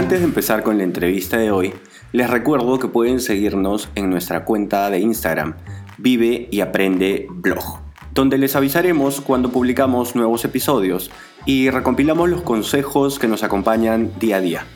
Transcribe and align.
Antes 0.00 0.20
de 0.20 0.24
empezar 0.24 0.62
con 0.62 0.78
la 0.78 0.84
entrevista 0.84 1.36
de 1.36 1.50
hoy, 1.50 1.74
les 2.12 2.30
recuerdo 2.30 2.78
que 2.78 2.88
pueden 2.88 3.20
seguirnos 3.20 3.90
en 3.94 4.08
nuestra 4.08 4.46
cuenta 4.46 4.88
de 4.88 4.98
Instagram, 4.98 5.56
Vive 5.98 6.48
y 6.50 6.62
Aprende 6.62 7.26
Blog, 7.28 7.80
donde 8.14 8.38
les 8.38 8.56
avisaremos 8.56 9.20
cuando 9.20 9.50
publicamos 9.50 10.16
nuevos 10.16 10.42
episodios 10.46 11.10
y 11.44 11.68
recompilamos 11.68 12.30
los 12.30 12.40
consejos 12.40 13.18
que 13.18 13.28
nos 13.28 13.42
acompañan 13.42 14.10
día 14.18 14.36
a 14.36 14.40
día. 14.40 14.66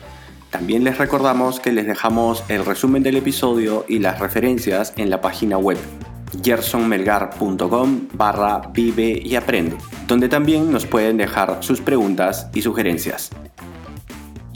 También 0.51 0.83
les 0.83 0.99
recordamos 0.99 1.59
que 1.59 1.71
les 1.71 1.87
dejamos 1.87 2.43
el 2.47 2.63
resumen 2.63 3.01
del 3.01 3.17
episodio 3.17 3.83
y 3.87 3.97
las 3.97 4.19
referencias 4.19 4.93
en 4.95 5.09
la 5.09 5.21
página 5.21 5.57
web 5.57 5.79
gersonmelgar.com 6.43 8.09
barra 8.13 8.61
vive 8.71 9.19
y 9.23 9.35
aprende, 9.35 9.75
donde 10.07 10.29
también 10.29 10.71
nos 10.71 10.85
pueden 10.85 11.17
dejar 11.17 11.57
sus 11.61 11.81
preguntas 11.81 12.47
y 12.53 12.61
sugerencias. 12.61 13.31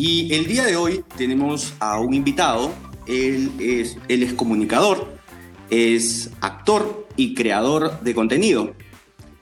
Y 0.02 0.33
el 0.33 0.47
día 0.47 0.64
de 0.64 0.78
hoy 0.78 1.03
tenemos 1.17 1.73
a 1.81 2.00
un 2.00 2.14
invitado, 2.14 2.72
él 3.05 3.52
es, 3.59 3.97
él 4.08 4.23
es 4.23 4.33
comunicador, 4.33 5.14
es 5.69 6.31
actor 6.39 7.05
y 7.17 7.36
creador 7.36 8.00
de 8.00 8.16
contenido. 8.16 8.75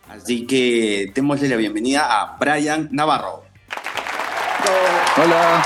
Así 0.09 0.47
que 0.47 1.11
démosle 1.13 1.47
la 1.47 1.57
bienvenida 1.57 2.07
a 2.09 2.37
Brian 2.39 2.89
Navarro. 2.91 3.43
Hola, 5.23 5.63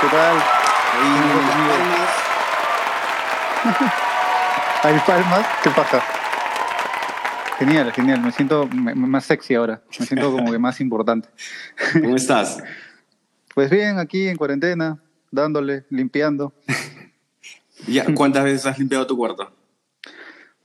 ¿qué 0.00 0.06
tal? 0.06 0.36
Ahí, 0.94 1.18
palmas. 3.62 3.92
¿Hay 4.82 4.98
palmas? 5.06 5.46
¿Qué 5.62 5.70
pasa? 5.72 6.02
Genial, 7.58 7.92
genial. 7.92 8.22
Me 8.22 8.32
siento 8.32 8.66
más 8.66 9.26
sexy 9.26 9.56
ahora. 9.56 9.82
Me 10.00 10.06
siento 10.06 10.32
como 10.32 10.50
que 10.50 10.58
más 10.58 10.80
importante. 10.80 11.28
¿Cómo 12.00 12.16
estás? 12.16 12.56
Pues 13.54 13.70
bien, 13.70 13.98
aquí 13.98 14.28
en 14.28 14.36
cuarentena, 14.36 14.98
dándole, 15.30 15.84
limpiando. 15.90 16.54
¿Ya, 17.86 18.06
¿Cuántas 18.14 18.44
veces 18.44 18.66
has 18.66 18.78
limpiado 18.78 19.06
tu 19.06 19.16
cuarto? 19.16 19.52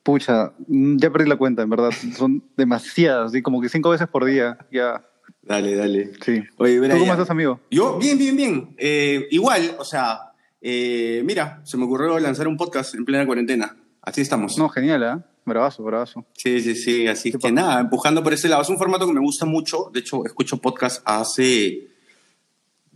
Pucha, 0.04 0.54
mm, 0.68 0.98
ya 0.98 1.12
perdí 1.12 1.28
la 1.28 1.36
cuenta, 1.36 1.64
en 1.64 1.70
verdad. 1.70 1.90
Son 2.16 2.44
demasiadas, 2.56 3.34
¿sí? 3.34 3.42
como 3.42 3.60
que 3.60 3.68
cinco 3.68 3.90
veces 3.90 4.08
por 4.08 4.24
día. 4.24 4.58
Ya. 4.72 5.04
Dale, 5.42 5.76
dale. 5.76 6.12
Sí. 6.24 6.44
Oye, 6.58 6.80
¿Tú 6.80 7.00
cómo 7.00 7.12
estás, 7.12 7.30
amigo? 7.30 7.60
Yo, 7.70 7.98
bien, 7.98 8.18
bien, 8.18 8.38
bien. 8.38 8.76
Eh, 8.78 9.28
igual, 9.32 9.76
o 9.80 9.84
sea, 9.84 10.32
eh, 10.62 11.22
mira, 11.26 11.62
se 11.66 11.76
me 11.78 11.86
ocurrió 11.86 12.18
lanzar 12.20 12.48
un 12.48 12.56
podcast 12.56 12.96
en 12.96 13.04
plena 13.04 13.26
cuarentena. 13.26 13.76
Así 14.02 14.22
estamos. 14.22 14.58
No, 14.58 14.70
genial, 14.70 15.04
¿eh? 15.04 15.24
Bravazo, 15.46 15.84
bravazo. 15.84 16.26
Sí, 16.34 16.62
sí, 16.62 16.76
sí. 16.76 17.08
Así 17.08 17.34
que 17.34 17.52
nada, 17.52 17.82
empujando 17.82 18.24
por 18.24 18.34
ese 18.34 18.48
lado. 18.48 18.62
Es 18.62 18.70
un 18.70 18.78
formato 18.78 19.06
que 19.06 19.14
me 19.14 19.20
gusta 19.20 19.46
mucho. 19.46 19.90
De 19.94 20.00
hecho, 20.00 20.26
escucho 20.26 20.58
podcast 20.58 21.02
hace 21.06 21.97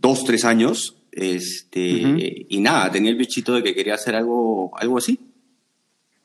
dos, 0.02 0.24
tres 0.24 0.44
años. 0.44 0.96
Este, 1.12 2.46
Y 2.48 2.60
nada, 2.60 2.90
tenía 2.90 3.10
el 3.10 3.16
bichito 3.16 3.54
de 3.54 3.62
que 3.62 3.74
quería 3.74 3.94
hacer 3.94 4.14
algo, 4.14 4.76
algo 4.76 4.98
así. 4.98 5.18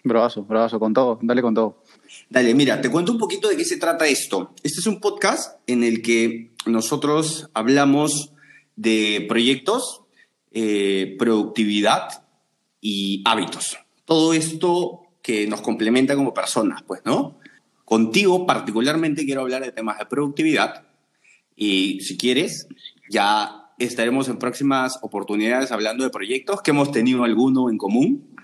Bravazo, 0.04 0.44
bravazo, 0.44 0.80
con 0.80 0.94
todo, 0.94 1.20
dale 1.22 1.42
con 1.42 1.54
todo. 1.54 1.84
Dale, 2.30 2.54
mira, 2.54 2.82
te 2.82 2.90
cuento 2.90 3.12
un 3.12 3.18
poquito 3.18 3.50
de 3.50 3.58
qué 3.58 3.66
se 3.66 3.78
trata 3.78 4.08
esto. 4.08 4.54
Este 4.64 4.80
es 4.80 4.88
un 4.88 5.00
podcast 5.00 5.60
en 5.68 5.84
el 5.84 6.02
que 6.02 6.52
nosotros 6.66 7.50
hablamos 7.54 8.32
de 8.76 9.26
proyectos, 9.28 10.02
eh, 10.52 11.16
productividad 11.20 12.24
y 12.80 13.22
hábitos. 13.26 13.78
Todo 14.06 14.34
esto 14.34 15.02
que 15.22 15.46
nos 15.46 15.62
complementa 15.62 16.16
como 16.16 16.34
personas, 16.34 16.84
pues, 16.84 17.02
¿no? 17.04 17.38
Contigo 17.84 18.46
particularmente 18.46 19.26
quiero 19.26 19.42
hablar 19.42 19.64
de 19.64 19.72
temas 19.72 20.00
de 20.00 20.06
productividad 20.06 20.88
y 21.56 22.00
si 22.02 22.18
quieres, 22.18 22.68
ya 23.10 23.67
estaremos 23.78 24.28
en 24.30 24.38
próximas 24.38 25.00
oportunidades 25.02 25.72
hablando 25.72 26.04
de 26.04 26.10
proyectos 26.10 26.62
que 26.62 26.72
hemos 26.72 26.92
tenido 26.92 27.24
alguno 27.24 27.70
en 27.70 27.78
común. 27.78 28.36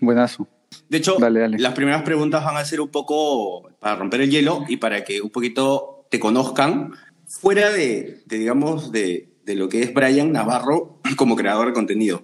Buenazo. 0.00 0.46
De 0.88 0.98
hecho, 0.98 1.16
las 1.18 1.74
primeras 1.74 2.02
preguntas 2.02 2.44
van 2.44 2.56
a 2.56 2.64
ser 2.64 2.80
un 2.80 2.88
poco 2.88 3.70
para 3.80 3.96
romper 3.96 4.22
el 4.22 4.30
hielo 4.30 4.64
y 4.68 4.76
para 4.76 5.04
que 5.04 5.20
un 5.20 5.30
poquito 5.30 6.06
te 6.10 6.20
conozcan 6.20 6.92
fuera 7.26 7.70
de, 7.70 8.22
digamos, 8.26 8.92
de, 8.92 9.28
de, 9.44 9.54
lo 9.54 9.68
que 9.68 9.82
es 9.82 9.92
Brian 9.92 10.32
Navarro 10.32 11.00
como 11.16 11.36
creador 11.36 11.68
de 11.68 11.72
contenido. 11.72 12.22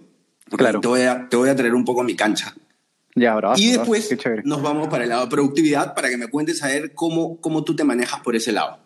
claro. 0.57 0.81
Te 0.81 0.89
voy, 0.89 1.03
a, 1.03 1.29
te 1.29 1.37
voy 1.37 1.49
a 1.49 1.57
traer 1.57 1.75
un 1.75 1.85
poco 1.85 2.03
a 2.03 2.05
mi 2.05 2.15
cancha. 2.15 2.55
Ya, 3.15 3.35
bravo. 3.35 3.55
Y 3.57 3.73
después 3.73 4.11
nos 4.45 4.63
vamos 4.63 4.89
para 4.89 5.05
el 5.05 5.11
lado 5.11 5.25
de 5.25 5.31
productividad 5.31 5.95
para 5.95 6.09
que 6.09 6.17
me 6.17 6.29
cuentes 6.29 6.63
a 6.63 6.69
ver 6.69 6.95
cómo, 6.95 7.41
cómo 7.41 7.65
tú 7.65 7.77
te 7.77 7.85
manejas 7.85 8.21
por 8.21 8.35
ese 8.35 8.53
lado. 8.53 8.79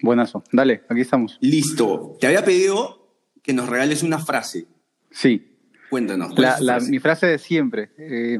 Buenazo. 0.00 0.42
Dale, 0.52 0.82
aquí 0.88 1.00
estamos. 1.00 1.38
Listo. 1.40 2.16
Te 2.20 2.26
había 2.26 2.44
pedido 2.44 3.03
que 3.44 3.52
nos 3.52 3.68
regales 3.68 4.02
una 4.02 4.18
frase. 4.18 4.66
Sí. 5.10 5.52
Cuéntanos. 5.90 6.36
La, 6.36 6.80
mi 6.80 6.98
frase 6.98 7.26
de 7.26 7.38
siempre. 7.38 7.90
Eh, 7.98 8.38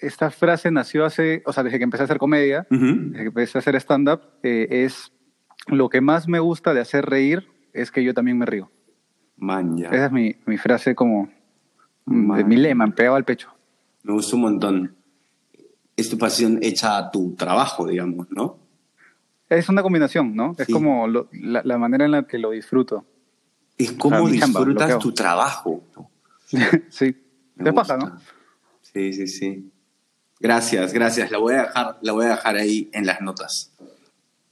esta 0.00 0.30
frase 0.30 0.72
nació 0.72 1.04
hace, 1.04 1.42
o 1.46 1.52
sea, 1.52 1.62
desde 1.62 1.78
que 1.78 1.84
empecé 1.84 2.02
a 2.02 2.06
hacer 2.06 2.18
comedia, 2.18 2.66
desde 2.68 3.12
que 3.12 3.28
empecé 3.28 3.58
a 3.58 3.60
hacer 3.60 3.76
stand-up, 3.76 4.22
eh, 4.42 4.66
es 4.84 5.12
lo 5.68 5.90
que 5.90 6.00
más 6.00 6.26
me 6.26 6.40
gusta 6.40 6.74
de 6.74 6.80
hacer 6.80 7.04
reír 7.06 7.46
es 7.72 7.92
que 7.92 8.02
yo 8.02 8.14
también 8.14 8.38
me 8.38 8.46
río. 8.46 8.72
Manja. 9.36 9.88
Esa 9.88 10.06
es 10.06 10.12
mi, 10.12 10.34
mi 10.46 10.56
frase 10.56 10.94
como 10.94 11.30
de 12.06 12.44
mi 12.44 12.56
lema, 12.56 12.86
pegado 12.88 13.16
al 13.16 13.24
pecho. 13.24 13.54
Me 14.02 14.14
gusta 14.14 14.34
un 14.34 14.42
montón. 14.42 14.96
Es 15.94 16.08
tu 16.08 16.18
pasión 16.18 16.58
hecha 16.62 16.96
a 16.96 17.10
tu 17.10 17.34
trabajo, 17.36 17.86
digamos, 17.86 18.26
¿no? 18.30 18.58
Es 19.48 19.68
una 19.68 19.82
combinación, 19.82 20.34
¿no? 20.34 20.56
Es 20.58 20.66
como 20.68 21.06
la, 21.06 21.62
la, 21.62 21.78
manera 21.78 22.06
en 22.06 22.10
la 22.12 22.26
que 22.26 22.38
lo 22.38 22.50
disfruto 22.50 23.04
es 23.78 23.92
cómo 23.92 24.28
disfrutas 24.28 24.98
tu 24.98 25.12
trabajo. 25.12 25.84
sí, 26.88 27.16
te 27.62 27.72
pasa, 27.72 27.96
¿no? 27.96 28.18
Sí, 28.82 29.12
sí, 29.12 29.26
sí. 29.26 29.72
Gracias, 30.40 30.92
gracias. 30.92 31.30
La 31.30 31.38
voy 31.38 31.54
a 31.54 31.62
dejar, 31.62 31.98
la 32.02 32.12
voy 32.12 32.26
a 32.26 32.30
dejar 32.30 32.56
ahí 32.56 32.90
en 32.92 33.06
las 33.06 33.20
notas. 33.20 33.72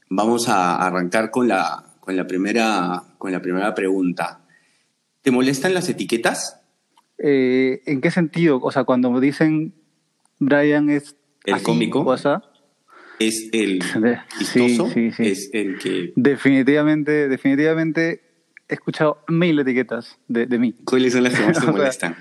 Vamos 0.09 0.49
a 0.49 0.77
arrancar 0.77 1.31
con 1.31 1.49
la, 1.49 1.85
con 2.01 2.17
la, 2.17 2.27
primera, 2.27 3.03
con 3.19 3.33
la 3.33 3.43
primera 3.43 3.75
pregunta. 3.75 4.41
¿Te 5.23 5.31
molestan 5.31 5.75
las 5.75 5.89
etiquetas? 5.89 6.61
Eh, 7.19 7.83
¿En 7.87 8.01
qué 8.01 8.11
sentido? 8.11 8.61
O 8.63 8.71
sea, 8.71 8.85
cuando 8.85 9.11
me 9.11 9.21
dicen 9.21 9.75
Brian 10.39 10.89
es 10.91 11.17
el 11.45 11.63
cómico, 11.63 12.05
cosa, 12.05 12.43
es 13.19 13.51
el 13.53 13.81
chistoso, 14.39 14.89
sí, 14.89 15.11
sí, 15.11 15.13
sí. 15.13 15.27
es 15.27 15.51
el 15.53 15.79
que 15.79 16.13
definitivamente, 16.17 17.29
definitivamente 17.29 18.30
he 18.71 18.75
escuchado 18.75 19.23
mil 19.29 19.59
etiquetas 19.59 20.19
de, 20.29 20.47
de 20.47 20.59
mí. 20.59 20.75
¿Cuáles 20.85 21.13
son 21.13 21.25
las 21.25 21.35
que 21.35 21.45
más 21.45 21.61
te 21.61 21.67
molestan? 21.71 22.17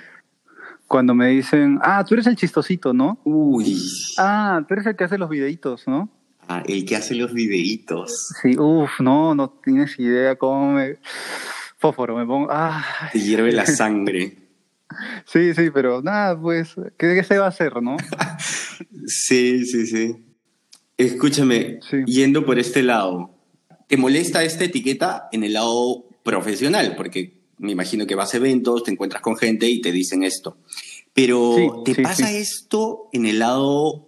Cuando 0.88 1.14
me 1.14 1.28
dicen, 1.28 1.80
ah, 1.84 2.04
tú 2.04 2.16
eres 2.16 2.26
el 2.26 2.36
chistosito, 2.36 2.94
¿no? 2.94 3.20
Uy. 3.24 3.80
Ah, 4.18 4.64
tú 4.68 4.74
eres 4.74 4.88
el 4.88 4.96
que 4.96 5.04
hace 5.04 5.20
los 5.20 5.30
videitos, 5.30 5.88
¿no? 5.88 6.10
Ah, 6.48 6.64
el 6.66 6.84
que 6.84 6.96
hace 6.96 7.14
los 7.14 7.32
videitos. 7.32 8.34
Sí, 8.42 8.58
uff, 8.58 9.00
no, 9.00 9.36
no 9.36 9.52
tienes 9.64 10.00
idea 10.00 10.36
cómo 10.36 10.74
me... 10.74 10.98
Fósforo, 11.78 12.18
me 12.18 12.26
pongo... 12.26 12.48
Ah. 12.50 12.84
Te 13.14 13.20
hierve 13.20 13.52
la 13.52 13.66
sangre. 13.68 14.36
sí, 15.26 15.54
sí, 15.54 15.70
pero 15.72 16.02
nada, 16.02 16.40
pues, 16.42 16.74
¿qué, 16.98 17.14
qué 17.14 17.24
se 17.24 17.38
va 17.38 17.46
a 17.46 17.50
hacer, 17.50 17.84
no? 17.84 17.96
sí, 19.06 19.66
sí, 19.66 19.86
sí. 19.86 20.26
Escúchame, 20.98 21.80
yendo 22.08 22.46
por 22.46 22.58
este 22.58 22.82
lado, 22.82 23.30
¿te 23.88 23.96
molesta 23.96 24.44
esta 24.44 24.66
etiqueta 24.66 25.30
en 25.32 25.44
el 25.44 25.54
lado 25.54 26.09
profesional, 26.24 26.96
porque 26.96 27.40
me 27.58 27.72
imagino 27.72 28.08
que 28.08 28.16
vas 28.16 28.34
a 28.34 28.38
eventos, 28.38 28.84
te 28.84 28.92
encuentras 28.92 29.22
con 29.22 29.36
gente 29.36 29.70
y 29.70 29.82
te 29.82 29.92
dicen 29.92 30.24
esto. 30.24 30.58
Pero 31.14 31.84
¿te 31.84 32.02
pasa 32.02 32.32
esto 32.32 33.10
en 33.12 33.26
el 33.26 33.40
lado 33.40 34.08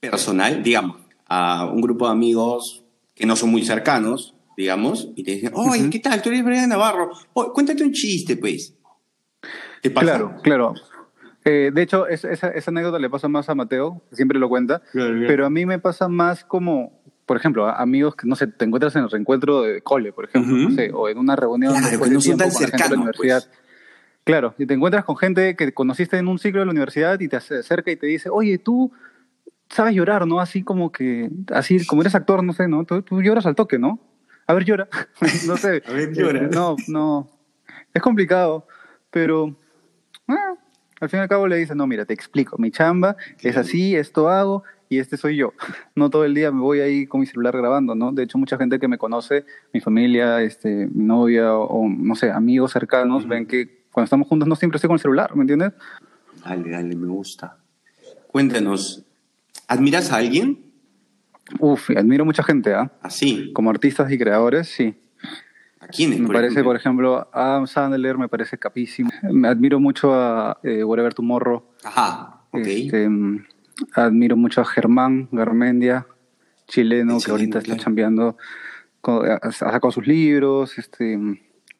personal, 0.00 0.62
digamos, 0.62 0.98
a 1.26 1.66
un 1.66 1.80
grupo 1.80 2.06
de 2.06 2.12
amigos 2.12 2.84
que 3.14 3.26
no 3.26 3.36
son 3.36 3.50
muy 3.50 3.64
cercanos, 3.64 4.34
digamos, 4.56 5.10
y 5.16 5.24
te 5.24 5.32
dicen, 5.32 5.52
oye, 5.54 5.88
¿qué 5.90 5.98
tal? 5.98 6.20
Tú 6.22 6.28
eres 6.28 6.44
Brian 6.44 6.68
Navarro. 6.68 7.10
cuéntate 7.32 7.82
un 7.82 7.92
chiste, 7.92 8.36
pues. 8.36 8.74
¿Te 9.80 9.90
pasa? 9.90 10.06
Claro, 10.06 10.36
claro. 10.42 10.74
Eh, 11.44 11.70
de 11.74 11.82
hecho, 11.82 12.06
esa, 12.06 12.30
esa, 12.30 12.70
anécdota 12.70 12.98
le 12.98 13.10
pasa 13.10 13.26
más 13.26 13.48
a 13.48 13.54
Mateo, 13.54 14.02
siempre 14.12 14.38
lo 14.38 14.48
cuenta, 14.48 14.82
pero 14.92 15.46
a 15.46 15.50
mí 15.50 15.66
me 15.66 15.80
pasa 15.80 16.08
más 16.08 16.44
como 16.44 17.02
por 17.32 17.38
ejemplo, 17.38 17.66
amigos 17.66 18.14
que, 18.14 18.26
no 18.26 18.36
sé, 18.36 18.46
te 18.46 18.66
encuentras 18.66 18.94
en 18.94 19.04
el 19.04 19.10
reencuentro 19.10 19.62
de 19.62 19.80
cole, 19.80 20.12
por 20.12 20.26
ejemplo, 20.26 20.54
no 20.54 20.70
sé, 20.72 20.90
o 20.92 21.08
en 21.08 21.16
una 21.16 21.34
reunión 21.34 21.72
claro, 21.72 21.88
después 21.88 22.10
no 22.10 22.18
de 22.18 22.22
son 22.22 22.36
tan 22.36 22.50
gente 22.50 22.58
de 22.66 22.70
la 22.72 22.76
cercanos, 22.76 22.98
universidad. 22.98 23.42
pues. 23.46 23.58
Claro, 24.24 24.54
y 24.58 24.66
te 24.66 24.74
encuentras 24.74 25.06
con 25.06 25.16
gente 25.16 25.56
que 25.56 25.72
conociste 25.72 26.18
en 26.18 26.28
un 26.28 26.38
ciclo 26.38 26.60
de 26.60 26.66
la 26.66 26.72
universidad 26.72 27.18
y 27.20 27.28
te 27.28 27.36
acerca 27.36 27.90
y 27.90 27.96
te 27.96 28.06
dice, 28.06 28.28
oye, 28.28 28.58
tú 28.58 28.92
sabes 29.70 29.94
llorar, 29.94 30.26
¿no? 30.26 30.40
Así 30.40 30.62
como 30.62 30.92
que, 30.92 31.30
así 31.54 31.86
como 31.86 32.02
eres 32.02 32.14
actor, 32.14 32.44
no 32.44 32.52
sé, 32.52 32.68
¿no? 32.68 32.84
Tú, 32.84 33.00
tú 33.00 33.22
lloras 33.22 33.46
al 33.46 33.54
toque, 33.54 33.78
¿no? 33.78 33.98
A 34.46 34.52
ver, 34.52 34.66
llora. 34.66 34.88
no 35.46 35.56
sé. 35.56 35.82
A 35.88 35.92
ver, 35.92 36.12
llora. 36.12 36.38
Eh, 36.40 36.50
No, 36.52 36.76
no. 36.86 37.30
Es 37.94 38.02
complicado, 38.02 38.66
pero 39.10 39.56
ah, 40.28 40.52
al 41.00 41.08
fin 41.08 41.20
y 41.20 41.22
al 41.22 41.28
cabo 41.30 41.46
le 41.46 41.56
dices, 41.56 41.74
no, 41.74 41.86
mira, 41.86 42.04
te 42.04 42.12
explico, 42.12 42.58
mi 42.58 42.70
chamba 42.70 43.16
es 43.40 43.56
así, 43.56 43.96
esto 43.96 44.28
hago 44.28 44.64
y 44.92 44.98
este 44.98 45.16
soy 45.16 45.36
yo. 45.36 45.52
No 45.94 46.10
todo 46.10 46.24
el 46.24 46.34
día 46.34 46.50
me 46.50 46.60
voy 46.60 46.80
ahí 46.80 47.06
con 47.06 47.20
mi 47.20 47.26
celular 47.26 47.56
grabando, 47.56 47.94
¿no? 47.94 48.12
De 48.12 48.22
hecho, 48.22 48.38
mucha 48.38 48.56
gente 48.56 48.78
que 48.78 48.88
me 48.88 48.98
conoce, 48.98 49.44
mi 49.72 49.80
familia, 49.80 50.40
este, 50.42 50.88
mi 50.92 51.04
novia 51.04 51.54
o, 51.54 51.64
o, 51.64 51.88
no 51.88 52.14
sé, 52.14 52.30
amigos 52.30 52.72
cercanos, 52.72 53.28
ven 53.28 53.46
que 53.46 53.82
cuando 53.92 54.04
estamos 54.04 54.26
juntos 54.26 54.48
no 54.48 54.56
siempre 54.56 54.76
estoy 54.76 54.88
con 54.88 54.94
el 54.94 55.00
celular, 55.00 55.36
¿me 55.36 55.42
entiendes? 55.42 55.72
Dale, 56.44 56.70
dale, 56.70 56.96
me 56.96 57.06
gusta. 57.08 57.58
Cuéntanos, 58.26 59.04
¿admiras 59.68 60.12
a 60.12 60.16
alguien? 60.16 60.72
Uf, 61.60 61.90
admiro 61.90 62.24
mucha 62.24 62.42
gente, 62.42 62.74
¿ah? 62.74 62.90
Así. 63.02 63.52
Como 63.52 63.70
artistas 63.70 64.10
y 64.10 64.18
creadores, 64.18 64.68
sí. 64.68 64.94
¿A 65.80 65.88
quiénes? 65.88 66.20
Me 66.20 66.26
por 66.26 66.36
parece, 66.36 66.52
ejemplo? 66.54 66.70
por 66.70 66.76
ejemplo, 66.76 67.28
Adam 67.32 67.66
Sandler 67.66 68.16
me 68.16 68.28
parece 68.28 68.56
capísimo. 68.56 69.10
Me 69.30 69.48
admiro 69.48 69.80
mucho 69.80 70.14
a 70.14 70.58
eh, 70.62 70.84
Whatever 70.84 71.12
Tomorrow. 71.12 71.64
Ajá, 71.84 72.44
ok. 72.50 72.66
Este, 72.66 73.08
mm, 73.08 73.44
admiro 73.94 74.36
mucho 74.36 74.60
a 74.60 74.64
Germán 74.64 75.28
Garmendia, 75.32 76.06
chileno, 76.66 77.16
que 77.16 77.24
Chileno, 77.24 77.32
ahorita 77.32 77.60
claro. 77.60 77.72
está 77.72 77.84
chambeando, 77.84 78.36
ha 79.04 79.34
ha 79.42 79.52
sacado 79.52 79.90
sus 79.90 80.06
libros, 80.06 80.78
este, 80.78 81.18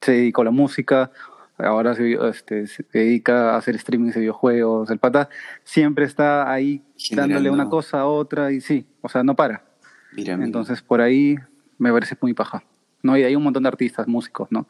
se 0.00 0.12
dedicó 0.12 0.43
a 0.43 0.47
la 0.47 0.50
música, 0.50 1.11
ahora 1.59 1.94
se, 1.94 2.19
este, 2.29 2.67
se 2.67 2.85
dedica 2.93 3.55
a 3.55 3.56
hacer 3.56 3.79
streamings 3.79 4.15
de 4.15 4.21
videojuegos. 4.21 4.91
El 4.91 4.99
pata 4.99 5.29
siempre 5.65 6.05
está 6.05 6.50
ahí 6.50 6.83
dándole 7.11 7.41
Generando. 7.41 7.53
una 7.53 7.71
cosa 7.71 8.00
a 8.00 8.06
otra 8.06 8.53
y 8.53 8.61
sí, 8.61 8.87
o 9.00 9.09
sea, 9.09 9.23
no 9.23 9.37
para. 9.37 9.65
Mira, 10.12 10.37
mira. 10.37 10.47
Entonces, 10.47 10.83
por 10.83 11.00
ahí 11.00 11.37
me 11.79 11.93
parece 11.93 12.17
muy 12.21 12.35
paja. 12.35 12.65
No, 13.03 13.17
y 13.17 13.25
hay 13.25 13.35
un 13.35 13.43
montón 13.43 13.65
de 13.65 13.69
artistas, 13.69 14.06
músicos, 14.06 14.49
¿no? 14.50 14.69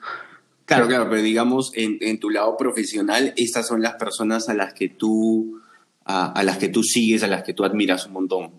Claro, 0.64 0.86
claro, 0.86 1.10
pero 1.10 1.20
digamos, 1.20 1.72
en, 1.74 1.98
en 2.00 2.18
tu 2.18 2.30
lado 2.30 2.56
profesional, 2.56 3.34
estas 3.36 3.66
son 3.66 3.82
las 3.82 3.94
personas 3.94 4.48
a 4.48 4.54
las 4.54 4.72
que 4.72 4.88
tú, 4.88 5.60
a, 6.04 6.32
a 6.32 6.42
las 6.42 6.58
que 6.58 6.68
tú 6.68 6.82
sigues, 6.82 7.22
a 7.22 7.28
las 7.28 7.42
que 7.42 7.54
tú 7.54 7.64
admiras 7.64 8.06
un 8.06 8.12
montón. 8.14 8.50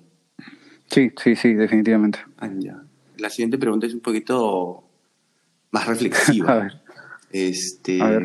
Sí, 0.87 1.11
sí, 1.21 1.35
sí, 1.35 1.53
definitivamente. 1.53 2.19
Ah, 2.37 2.49
ya. 2.57 2.81
La 3.17 3.29
siguiente 3.29 3.57
pregunta 3.57 3.87
es 3.87 3.93
un 3.93 4.01
poquito 4.01 4.83
más 5.71 5.87
reflexiva. 5.87 6.51
A 6.53 6.59
ver. 6.59 6.81
Este, 7.31 8.01
A 8.01 8.09
ver. 8.09 8.23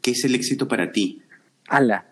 ¿Qué 0.00 0.10
es 0.12 0.24
el 0.24 0.34
éxito 0.34 0.66
para 0.66 0.90
ti? 0.90 1.22
Ala. 1.68 2.06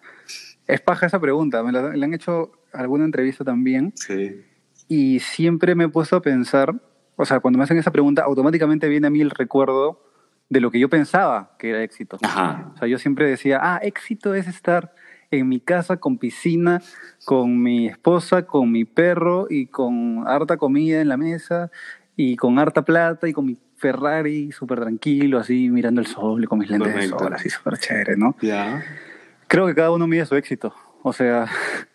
Es 0.67 0.81
paja 0.81 1.07
esa 1.07 1.21
pregunta. 1.21 1.63
Me 1.65 1.73
la, 1.73 1.95
le 1.97 2.05
han 2.05 2.15
hecho 2.15 2.53
alguna 2.73 3.05
entrevista 3.05 3.45
también 3.45 3.93
Sí. 3.97 4.43
y 4.87 5.19
siempre 5.21 5.75
me 5.75 5.85
he 5.85 5.89
puesto 5.89 6.15
a 6.15 6.23
pensar, 6.23 6.73
o 7.17 7.25
sea, 7.25 7.41
cuando 7.41 7.59
me 7.59 7.65
hacen 7.65 7.79
esa 7.79 7.91
pregunta, 7.91 8.23
automáticamente 8.23 8.89
viene 8.89 9.09
a 9.09 9.11
mí 9.11 9.21
el 9.21 9.31
recuerdo 9.31 10.05
de 10.49 10.61
lo 10.61 10.71
que 10.71 10.79
yo 10.79 10.89
pensaba 10.89 11.57
que 11.59 11.71
era 11.71 11.83
éxito. 11.83 12.19
Ajá. 12.23 12.71
O 12.75 12.79
sea, 12.79 12.87
yo 12.87 12.99
siempre 12.99 13.29
decía, 13.29 13.59
ah, 13.61 13.81
éxito 13.83 14.35
es 14.35 14.47
estar 14.47 14.95
en 15.31 15.49
mi 15.49 15.61
casa 15.61 15.99
con 15.99 16.19
piscina, 16.19 16.83
con 17.25 17.63
mi 17.63 17.87
esposa, 17.87 18.47
con 18.47 18.71
mi 18.71 18.85
perro 18.85 19.47
y 19.49 19.67
con 19.67 20.25
harta 20.27 20.57
comida 20.57 21.01
en 21.01 21.09
la 21.09 21.17
mesa 21.17 21.71
y 22.17 22.37
con 22.37 22.59
harta 22.59 22.83
plata 22.83 23.29
y 23.29 23.33
con 23.33 23.47
mi 23.47 23.57
Ferrari 23.77 24.53
súper 24.53 24.81
tranquilo, 24.81 25.39
así 25.39 25.71
mirando 25.71 26.01
el 26.01 26.07
sol 26.07 26.45
y 26.45 26.47
con 26.47 26.59
mis 26.59 26.69
lentes 26.69 26.95
de 26.95 27.09
sol, 27.09 27.33
así 27.33 27.49
súper 27.49 27.79
chévere, 27.79 28.17
¿no? 28.17 28.37
Ya. 28.43 28.85
Creo 29.49 29.67
que 29.67 29.75
cada 29.75 29.91
uno 29.91 30.07
mide 30.07 30.27
su 30.27 30.37
éxito. 30.37 30.75
O 31.03 31.13
sea, 31.15 31.47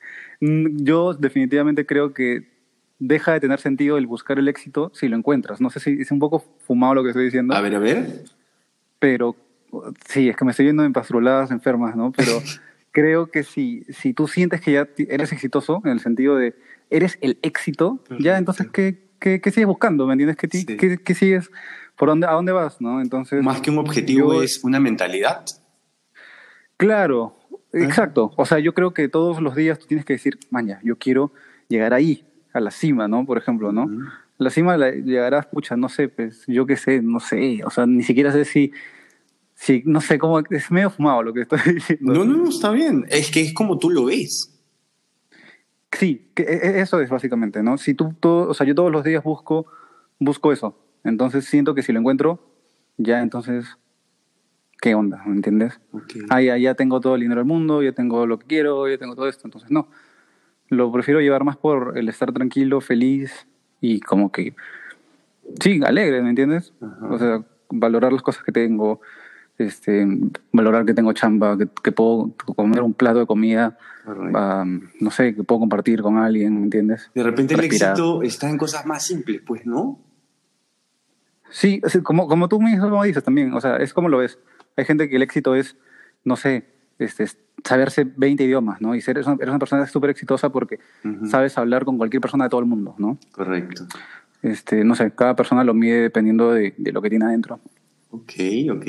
yo 0.39 1.13
definitivamente 1.13 1.85
creo 1.85 2.13
que 2.13 2.55
deja 2.97 3.33
de 3.33 3.39
tener 3.39 3.59
sentido 3.59 3.97
el 3.97 4.07
buscar 4.07 4.39
el 4.39 4.47
éxito 4.47 4.91
si 4.95 5.07
lo 5.09 5.15
encuentras. 5.15 5.61
No 5.61 5.69
sé 5.69 5.79
si 5.79 6.01
es 6.01 6.09
un 6.11 6.19
poco 6.19 6.43
fumado 6.65 6.95
lo 6.95 7.03
que 7.03 7.09
estoy 7.09 7.25
diciendo 7.25 7.53
A 7.53 7.61
ver, 7.61 7.75
a 7.75 7.79
ver. 7.79 8.23
pero 8.97 9.35
sí, 10.07 10.29
es 10.29 10.37
que 10.37 10.45
me 10.45 10.51
estoy 10.51 10.67
yendo 10.67 10.83
en 10.85 10.93
pastruladas 10.93 11.51
enfermas, 11.51 11.95
¿no? 11.95 12.11
Pero 12.13 12.31
creo 12.95 13.27
que 13.27 13.43
si, 13.43 13.83
si 13.89 14.13
tú 14.13 14.27
sientes 14.29 14.61
que 14.61 14.71
ya 14.71 14.87
eres 15.09 15.33
exitoso, 15.33 15.81
en 15.83 15.91
el 15.91 15.99
sentido 15.99 16.37
de 16.37 16.55
eres 16.89 17.17
el 17.19 17.37
éxito, 17.41 17.97
Perfecto. 17.97 18.23
ya 18.23 18.37
entonces, 18.37 18.67
¿qué, 18.71 19.09
qué, 19.19 19.41
qué 19.41 19.51
sigues 19.51 19.67
buscando? 19.67 20.07
¿Me 20.07 20.13
entiendes? 20.13 20.37
¿Qué, 20.37 20.47
Sí. 20.49 20.65
qué- 20.65 20.97
qué 20.97 21.13
sigues? 21.13 21.51
¿Por 21.97 22.07
dónde, 22.09 22.25
¿A 22.27 22.31
dónde 22.31 22.53
vas? 22.53 22.79
¿no? 22.79 23.01
Entonces, 23.01 23.43
Más 23.43 23.59
que 23.59 23.69
un 23.69 23.79
objetivo 23.79 24.33
yo- 24.33 24.43
es 24.43 24.63
una 24.63 24.79
mentalidad. 24.79 25.43
Claro, 26.77 27.37
exacto. 27.73 28.31
O 28.37 28.45
sea, 28.45 28.59
yo 28.59 28.73
creo 28.73 28.93
que 28.93 29.07
todos 29.09 29.41
los 29.41 29.55
días 29.55 29.79
tú 29.79 29.87
tienes 29.87 30.05
que 30.05 30.13
decir, 30.13 30.37
maña, 30.49 30.79
yo 30.83 30.97
quiero 30.97 31.31
llegar 31.67 31.93
ahí, 31.93 32.25
a 32.53 32.59
la 32.59 32.71
cima, 32.71 33.07
¿no? 33.07 33.25
Por 33.25 33.37
ejemplo, 33.37 33.71
¿no? 33.71 33.89
La 34.37 34.49
cima 34.49 34.77
la 34.77 34.91
llegarás, 34.91 35.45
pucha, 35.47 35.75
no 35.77 35.87
sé, 35.89 36.07
pues, 36.09 36.43
yo 36.47 36.65
qué 36.65 36.75
sé, 36.75 37.01
no 37.01 37.19
sé, 37.19 37.61
o 37.65 37.69
sea, 37.69 37.85
ni 37.85 38.03
siquiera 38.03 38.31
sé 38.31 38.43
si, 38.45 38.71
si, 39.55 39.81
no 39.85 40.01
sé 40.01 40.19
cómo, 40.19 40.39
es 40.39 40.69
medio 40.69 40.89
fumado 40.89 41.23
lo 41.23 41.33
que 41.33 41.41
estoy 41.41 41.59
diciendo. 41.73 42.13
No, 42.13 42.25
no, 42.25 42.37
no, 42.37 42.49
está 42.49 42.71
bien. 42.71 43.05
Es 43.09 43.31
que 43.31 43.41
es 43.41 43.53
como 43.53 43.79
tú 43.79 43.89
lo 43.89 44.05
ves. 44.05 44.51
Sí, 45.91 46.29
que 46.35 46.43
e- 46.43 46.67
e- 46.67 46.81
eso 46.81 46.99
es 46.99 47.09
básicamente, 47.09 47.63
¿no? 47.63 47.77
Si 47.77 47.93
tú, 47.93 48.13
todo, 48.19 48.49
o 48.49 48.53
sea, 48.53 48.67
yo 48.67 48.75
todos 48.75 48.91
los 48.91 49.03
días 49.03 49.23
busco, 49.23 49.65
busco 50.19 50.51
eso, 50.51 50.77
entonces 51.03 51.45
siento 51.45 51.73
que 51.73 51.83
si 51.83 51.93
lo 51.93 51.99
encuentro, 51.99 52.39
ya 52.97 53.21
entonces, 53.21 53.77
¿qué 54.81 54.93
onda? 54.93 55.23
¿Me 55.25 55.35
entiendes? 55.35 55.79
Ok. 55.93 56.15
Ah, 56.29 56.41
ya, 56.41 56.57
ya 56.57 56.75
tengo 56.75 56.99
todo 56.99 57.15
el 57.15 57.21
dinero 57.21 57.39
del 57.39 57.47
mundo, 57.47 57.81
ya 57.81 57.93
tengo 57.93 58.25
lo 58.27 58.37
que 58.39 58.45
quiero, 58.45 58.89
ya 58.89 58.97
tengo 58.97 59.15
todo 59.15 59.29
esto, 59.29 59.47
entonces 59.47 59.71
no. 59.71 59.87
Lo 60.67 60.91
prefiero 60.91 61.21
llevar 61.21 61.45
más 61.45 61.55
por 61.55 61.97
el 61.97 62.09
estar 62.09 62.33
tranquilo, 62.33 62.81
feliz 62.81 63.47
y 63.79 64.01
como 64.01 64.31
que, 64.31 64.53
sí, 65.61 65.79
alegre, 65.85 66.21
¿me 66.21 66.29
entiendes? 66.29 66.73
Ajá. 66.81 67.07
O 67.09 67.17
sea, 67.19 67.43
valorar 67.69 68.11
las 68.11 68.21
cosas 68.23 68.43
que 68.43 68.51
tengo, 68.51 68.99
este, 69.57 70.05
valorar 70.51 70.85
que 70.85 70.93
tengo 70.93 71.13
chamba, 71.13 71.57
que, 71.57 71.67
que 71.83 71.91
puedo 71.91 72.33
comer 72.55 72.81
un 72.81 72.93
plato 72.93 73.19
de 73.19 73.25
comida, 73.25 73.77
no 74.05 75.11
sé, 75.11 75.35
que 75.35 75.43
puedo 75.43 75.59
compartir 75.59 76.01
con 76.01 76.17
alguien, 76.17 76.55
¿me 76.55 76.63
entiendes? 76.63 77.09
De 77.13 77.23
repente 77.23 77.53
el 77.53 77.61
éxito 77.61 78.21
está 78.21 78.49
en 78.49 78.57
cosas 78.57 78.85
más 78.85 79.03
simples, 79.03 79.41
pues, 79.45 79.65
¿no? 79.65 79.99
Sí, 81.49 81.81
como, 82.03 82.27
como 82.27 82.49
tú 82.49 82.59
mismo 82.61 83.03
dices 83.03 83.23
también, 83.23 83.53
o 83.53 83.61
sea, 83.61 83.77
es 83.77 83.93
como 83.93 84.09
lo 84.09 84.17
ves. 84.17 84.39
Hay 84.75 84.85
gente 84.85 85.07
que 85.07 85.15
el 85.15 85.21
éxito 85.21 85.55
es, 85.55 85.77
no 86.25 86.35
sé, 86.35 86.65
este, 86.99 87.25
saberse 87.63 88.03
20 88.03 88.43
idiomas, 88.43 88.81
¿no? 88.81 88.93
Y 88.93 89.01
ser, 89.01 89.17
eres 89.17 89.27
una, 89.27 89.35
eres 89.35 89.49
una 89.49 89.59
persona 89.59 89.87
súper 89.87 90.09
exitosa 90.09 90.49
porque 90.49 90.79
sabes 91.29 91.57
hablar 91.57 91.85
con 91.85 91.97
cualquier 91.97 92.19
persona 92.19 92.45
de 92.45 92.49
todo 92.49 92.59
el 92.59 92.67
mundo, 92.67 92.95
¿no? 92.97 93.17
Correcto. 93.31 93.85
Este, 94.41 94.83
no 94.83 94.95
sé, 94.95 95.11
cada 95.11 95.35
persona 95.35 95.63
lo 95.63 95.73
mide 95.73 96.01
dependiendo 96.01 96.51
de, 96.51 96.75
de 96.77 96.91
lo 96.91 97.01
que 97.01 97.09
tiene 97.09 97.25
adentro. 97.25 97.59
Ok, 98.21 98.33
ok. 98.71 98.85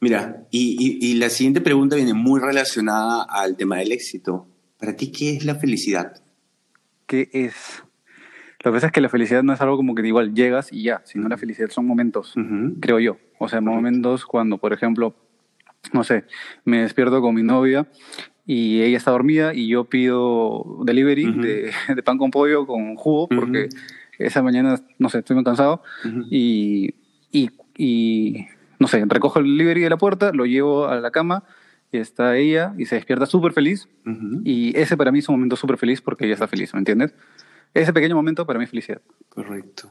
Mira, 0.00 0.46
y, 0.50 0.76
y- 0.78 1.10
y 1.10 1.14
la 1.14 1.30
siguiente 1.30 1.60
pregunta 1.60 1.96
viene 1.96 2.14
muy 2.14 2.40
relacionada 2.40 3.22
al 3.28 3.56
tema 3.56 3.76
del 3.78 3.92
éxito. 3.92 4.46
Para 4.78 4.94
ti, 4.96 5.10
¿qué 5.10 5.36
es 5.36 5.44
la 5.44 5.54
felicidad? 5.54 6.22
¿Qué 7.06 7.28
es? 7.32 7.82
Lo 8.64 8.70
que 8.70 8.76
pasa 8.76 8.86
es 8.88 8.92
que 8.92 9.00
la 9.00 9.08
felicidad 9.08 9.42
no 9.42 9.52
es 9.52 9.60
algo 9.60 9.76
como 9.76 9.94
que 9.94 10.06
igual 10.06 10.34
llegas 10.34 10.72
y 10.72 10.82
ya, 10.82 11.00
sino 11.04 11.28
la 11.28 11.36
felicidad 11.38 11.70
son 11.70 11.86
momentos, 11.86 12.34
creo 12.80 12.98
yo. 12.98 13.16
O 13.38 13.48
sea, 13.48 13.60
momentos 13.60 14.26
cuando, 14.26 14.58
por 14.58 14.72
ejemplo, 14.72 15.14
no 15.92 16.02
sé, 16.04 16.24
me 16.64 16.82
despierto 16.82 17.20
con 17.20 17.34
mi 17.34 17.42
novia 17.44 17.86
y 18.46 18.82
ella 18.82 18.96
está 18.96 19.12
dormida 19.12 19.54
y 19.54 19.68
yo 19.68 19.84
pido 19.84 20.80
delivery 20.84 21.24
de, 21.40 21.70
de 21.94 22.02
pan 22.02 22.18
con 22.18 22.30
pollo 22.32 22.66
con 22.66 22.96
jugo 22.96 23.28
porque 23.28 23.68
esa 24.18 24.42
mañana, 24.42 24.80
no 24.98 25.08
sé, 25.08 25.18
estoy 25.20 25.34
muy 25.36 25.44
cansado 25.44 25.82
y, 26.30 26.94
y, 27.30 27.50
no 28.78 28.88
sé, 28.88 29.04
recojo 29.06 29.38
el 29.38 29.46
delivery 29.46 29.82
de 29.82 29.90
la 29.90 29.96
puerta, 29.98 30.32
lo 30.32 30.46
llevo 30.46 30.86
a 30.86 31.00
la 31.00 31.10
cama 31.10 31.44
y 31.90 31.98
está 31.98 32.36
ella 32.36 32.74
y 32.78 32.84
se 32.86 32.96
despierta 32.96 33.26
súper 33.26 33.52
feliz 33.52 33.88
y 34.44 34.76
ese 34.78 34.96
para 34.96 35.10
mí 35.10 35.20
es 35.20 35.28
un 35.28 35.36
momento 35.36 35.56
súper 35.56 35.78
feliz 35.78 36.00
porque 36.00 36.24
ella 36.24 36.34
está 36.34 36.46
feliz, 36.46 36.74
¿me 36.74 36.78
entiendes? 36.80 37.14
Ese 37.74 37.92
pequeño 37.92 38.14
momento 38.14 38.46
para 38.46 38.58
mí 38.58 38.64
es 38.64 38.70
felicidad. 38.70 39.00
Correcto. 39.28 39.90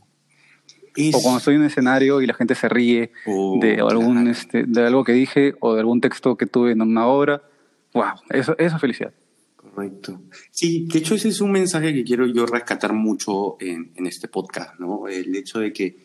O 1.13 1.21
cuando 1.21 1.37
estoy 1.37 1.55
en 1.55 1.61
un 1.61 1.67
escenario 1.67 2.21
y 2.21 2.27
la 2.27 2.33
gente 2.33 2.55
se 2.55 2.67
ríe 2.67 3.11
Oh, 3.27 3.59
de, 3.61 3.75
algún, 3.79 4.13
claro. 4.13 4.29
este, 4.31 4.63
de 4.63 4.85
algo 4.85 5.03
que 5.03 5.11
dije 5.11 5.53
o 5.59 5.75
de 5.75 5.81
algún 5.81 6.01
texto 6.01 6.35
que 6.37 6.47
tuve 6.47 6.71
en 6.71 6.81
una 6.81 7.05
obra. 7.05 7.43
¡Wow! 7.93 8.13
Eso, 8.29 8.55
eso 8.57 8.75
es 8.75 8.81
felicidad. 8.81 9.13
Correcto. 9.55 10.21
Sí, 10.49 10.87
de 10.91 10.97
hecho 10.99 11.13
ese 11.13 11.29
es 11.29 11.39
un 11.39 11.51
mensaje 11.51 11.93
que 11.93 12.03
quiero 12.03 12.25
yo 12.25 12.47
rescatar 12.47 12.93
mucho 12.93 13.57
en, 13.59 13.91
en 13.95 14.07
este 14.07 14.27
podcast, 14.27 14.79
¿no? 14.79 15.07
El 15.07 15.35
hecho 15.35 15.59
de 15.59 15.71
que, 15.71 15.97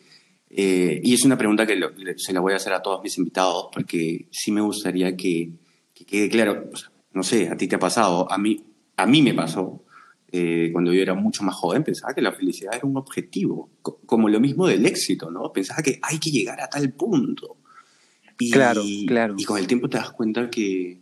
eh, 0.55 1.01
y 1.03 1.13
es 1.13 1.23
una 1.25 1.37
pregunta 1.37 1.65
que 1.65 1.75
lo- 1.75 1.89
le- 1.91 2.17
se 2.17 2.31
la 2.33 2.39
voy 2.39 2.53
a 2.53 2.57
hacer 2.57 2.73
a 2.73 2.81
todos 2.81 3.01
mis 3.03 3.17
invitados, 3.17 3.67
porque 3.73 4.27
sí 4.31 4.51
me 4.51 4.61
gustaría 4.61 5.15
que, 5.17 5.51
que 5.93 6.05
quede 6.05 6.29
claro, 6.29 6.69
o 6.71 6.75
sea, 6.75 6.89
no 7.13 7.23
sé, 7.23 7.49
a 7.49 7.57
ti 7.57 7.67
te 7.67 7.75
ha 7.75 7.79
pasado, 7.79 8.31
a 8.31 8.37
mí, 8.37 8.63
a 8.97 9.05
mí 9.05 9.21
me 9.21 9.33
pasó, 9.33 9.83
eh, 10.31 10.69
cuando 10.71 10.91
yo 10.93 11.01
era 11.01 11.13
mucho 11.13 11.43
más 11.43 11.55
joven, 11.55 11.83
pensaba 11.83 12.13
que 12.13 12.21
la 12.21 12.31
felicidad 12.31 12.73
era 12.75 12.87
un 12.87 12.97
objetivo, 12.97 13.69
como 13.81 14.29
lo 14.29 14.39
mismo 14.39 14.65
del 14.67 14.85
éxito, 14.85 15.29
¿no? 15.29 15.51
Pensaba 15.53 15.81
que 15.83 15.99
hay 16.01 16.17
que 16.19 16.31
llegar 16.31 16.59
a 16.61 16.67
tal 16.67 16.91
punto. 16.93 17.57
Y, 18.39 18.49
claro, 18.51 18.81
claro. 19.07 19.35
Y 19.37 19.43
con 19.43 19.59
el 19.59 19.67
tiempo 19.67 19.87
te 19.89 19.97
das 19.97 20.11
cuenta 20.11 20.49
que, 20.49 20.99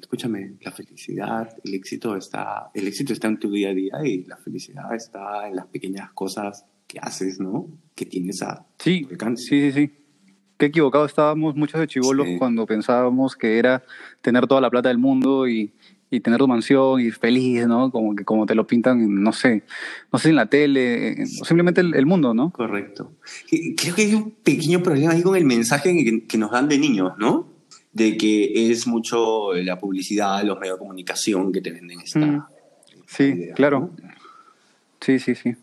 escúchame, 0.00 0.54
la 0.62 0.72
felicidad, 0.72 1.54
el 1.62 1.74
éxito 1.74 2.16
está, 2.16 2.70
el 2.72 2.86
éxito 2.88 3.12
está 3.12 3.28
en 3.28 3.38
tu 3.38 3.50
día 3.50 3.68
a 3.68 3.74
día 3.74 3.92
y 4.02 4.24
la 4.24 4.38
felicidad 4.38 4.94
está 4.94 5.46
en 5.46 5.56
las 5.56 5.66
pequeñas 5.66 6.10
cosas 6.12 6.64
que 6.90 6.98
haces, 7.00 7.38
¿no? 7.38 7.68
Que 7.94 8.04
tienes 8.04 8.42
a 8.42 8.66
sí, 8.78 9.06
Sí, 9.36 9.36
sí, 9.36 9.72
sí. 9.72 9.90
Qué 10.58 10.66
equivocado 10.66 11.06
estábamos 11.06 11.54
muchos 11.54 11.80
de 11.80 11.86
chivolos 11.86 12.26
cuando 12.38 12.66
pensábamos 12.66 13.36
que 13.36 13.58
era 13.58 13.82
tener 14.20 14.46
toda 14.46 14.60
la 14.60 14.68
plata 14.68 14.88
del 14.88 14.98
mundo 14.98 15.48
y, 15.48 15.72
y 16.10 16.20
tener 16.20 16.38
tu 16.38 16.48
mansión 16.48 17.00
y 17.00 17.10
feliz, 17.12 17.66
¿no? 17.66 17.90
Como 17.92 18.14
que 18.16 18.24
como 18.24 18.44
te 18.44 18.54
lo 18.54 18.66
pintan, 18.66 19.22
no 19.22 19.32
sé, 19.32 19.62
no 20.12 20.18
sé, 20.18 20.30
en 20.30 20.36
la 20.36 20.46
tele, 20.46 21.24
o 21.40 21.44
simplemente 21.44 21.80
el, 21.80 22.06
mundo, 22.06 22.34
¿no? 22.34 22.50
Correcto. 22.50 23.12
Creo 23.48 23.94
que 23.94 24.02
hay 24.02 24.14
un 24.14 24.32
pequeño 24.32 24.82
problema 24.82 25.12
ahí 25.12 25.22
con 25.22 25.36
el 25.36 25.44
mensaje 25.44 26.24
que, 26.28 26.38
nos 26.38 26.50
dan 26.50 26.68
de 26.68 26.78
niños, 26.78 27.12
¿no? 27.18 27.48
De 27.92 28.16
que 28.16 28.70
es 28.70 28.86
mucho 28.86 29.54
la 29.54 29.78
publicidad, 29.78 30.42
los 30.44 30.58
medios 30.58 30.76
de 30.76 30.80
comunicación 30.80 31.52
que 31.52 31.60
te 31.60 31.70
venden 31.70 32.00
esta. 32.00 32.18
Mm. 32.18 32.44
Sí, 33.06 33.48
claro. 33.54 33.90
Sí, 35.00 35.20
sí, 35.20 35.34
sí. 35.34 35.54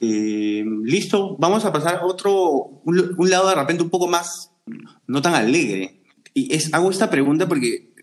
Eh, 0.00 0.64
listo, 0.82 1.36
vamos 1.38 1.64
a 1.64 1.72
pasar 1.72 1.96
a 1.96 2.04
otro, 2.04 2.80
un, 2.84 3.14
un, 3.16 3.30
lado 3.30 3.48
de 3.48 3.54
repente 3.54 3.82
un 3.82 3.90
poco 3.90 4.06
más, 4.08 4.52
no 5.06 5.22
tan 5.22 5.34
alegre. 5.34 6.02
Y 6.34 6.54
es, 6.54 6.72
hago 6.74 6.90
esta 6.90 7.08
pregunta 7.08 7.48
porque 7.48 7.94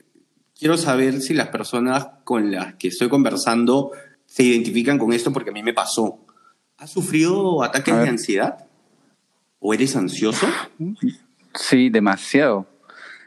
quiero 0.58 0.78
saber 0.78 1.22
si 1.22 1.34
las 1.34 1.50
personas 1.50 2.08
con 2.24 2.52
las 2.52 2.76
que 2.76 2.88
estoy 2.88 3.10
conversando 3.10 3.92
se 4.26 4.44
identifican 4.44 4.98
con 4.98 5.14
esto 5.14 5.32
porque 5.32 5.52
a 5.52 5.54
mí 5.54 5.62
me 5.62 5.74
pasó. 5.74 6.20
¿Has 6.78 6.90
sufrido 6.90 7.64
ataques 7.64 7.96
de 7.96 8.10
ansiedad? 8.10 8.66
¿O 9.60 9.74
eres 9.74 9.96
ansioso? 9.96 10.48
Sí, 11.54 11.90
demasiado. 11.90 12.66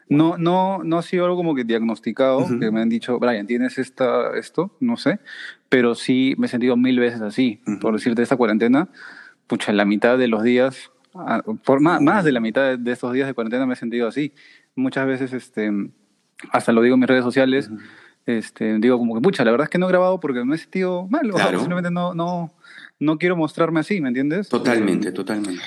No, 0.08 0.38
no, 0.38 0.84
no 0.84 0.98
ha 0.98 1.02
sido 1.02 1.24
algo 1.24 1.36
como 1.36 1.54
que 1.54 1.64
diagnosticado, 1.64 2.46
que 2.60 2.70
me 2.70 2.80
han 2.80 2.88
dicho, 2.88 3.18
Brian, 3.18 3.46
¿tienes 3.46 3.78
esta, 3.78 4.36
esto? 4.36 4.70
No 4.78 4.96
sé. 4.96 5.18
Pero 5.68 5.94
sí 5.94 6.34
me 6.38 6.46
he 6.46 6.48
sentido 6.48 6.76
mil 6.76 6.98
veces 7.00 7.20
así. 7.22 7.60
Por 7.80 7.92
decirte, 7.94 8.22
esta 8.22 8.36
cuarentena, 8.36 8.88
pucha, 9.46 9.72
en 9.72 9.76
la 9.76 9.84
mitad 9.84 10.16
de 10.16 10.28
los 10.28 10.42
días, 10.44 10.92
ah, 11.14 11.42
por 11.64 11.80
más, 11.80 12.00
más 12.00 12.24
de 12.24 12.32
la 12.32 12.40
mitad 12.40 12.78
de 12.78 12.92
estos 12.92 13.12
días 13.12 13.26
de 13.26 13.34
cuarentena 13.34 13.66
me 13.66 13.74
he 13.74 13.76
sentido 13.76 14.06
así. 14.06 14.32
Muchas 14.76 15.06
veces, 15.06 15.32
este 15.32 15.72
hasta 16.50 16.72
lo 16.72 16.82
digo 16.82 16.94
en 16.94 17.00
mis 17.00 17.08
redes 17.08 17.24
sociales, 17.24 17.70
este, 18.26 18.78
digo 18.78 18.98
como 18.98 19.14
que, 19.14 19.20
pucha, 19.20 19.44
la 19.44 19.50
verdad 19.50 19.66
es 19.66 19.70
que 19.70 19.78
no 19.78 19.86
he 19.86 19.88
grabado 19.88 20.20
porque 20.20 20.44
me 20.44 20.56
he 20.56 20.58
sentido 20.58 21.06
mal, 21.08 21.30
o 21.30 21.38
simplemente 21.38 21.90
no, 21.90 22.14
no, 22.14 22.52
no 22.98 23.18
quiero 23.18 23.36
mostrarme 23.36 23.80
así, 23.80 24.00
¿me 24.00 24.08
entiendes? 24.08 24.48
Totalmente, 24.48 25.12
totalmente. 25.12 25.62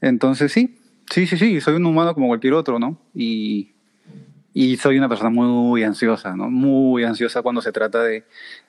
Entonces 0.00 0.52
sí, 0.52 0.78
sí, 1.10 1.26
sí, 1.26 1.36
sí, 1.36 1.60
soy 1.60 1.74
un 1.74 1.86
humano 1.86 2.14
como 2.14 2.28
cualquier 2.28 2.54
otro, 2.54 2.78
¿no? 2.78 2.98
Y, 3.14 3.72
y 4.54 4.76
soy 4.76 4.98
una 4.98 5.08
persona 5.08 5.30
muy 5.30 5.82
ansiosa, 5.82 6.36
¿no? 6.36 6.50
Muy 6.50 7.04
ansiosa 7.04 7.42
cuando 7.42 7.62
se 7.62 7.72
trata 7.72 8.02
de, 8.02 8.24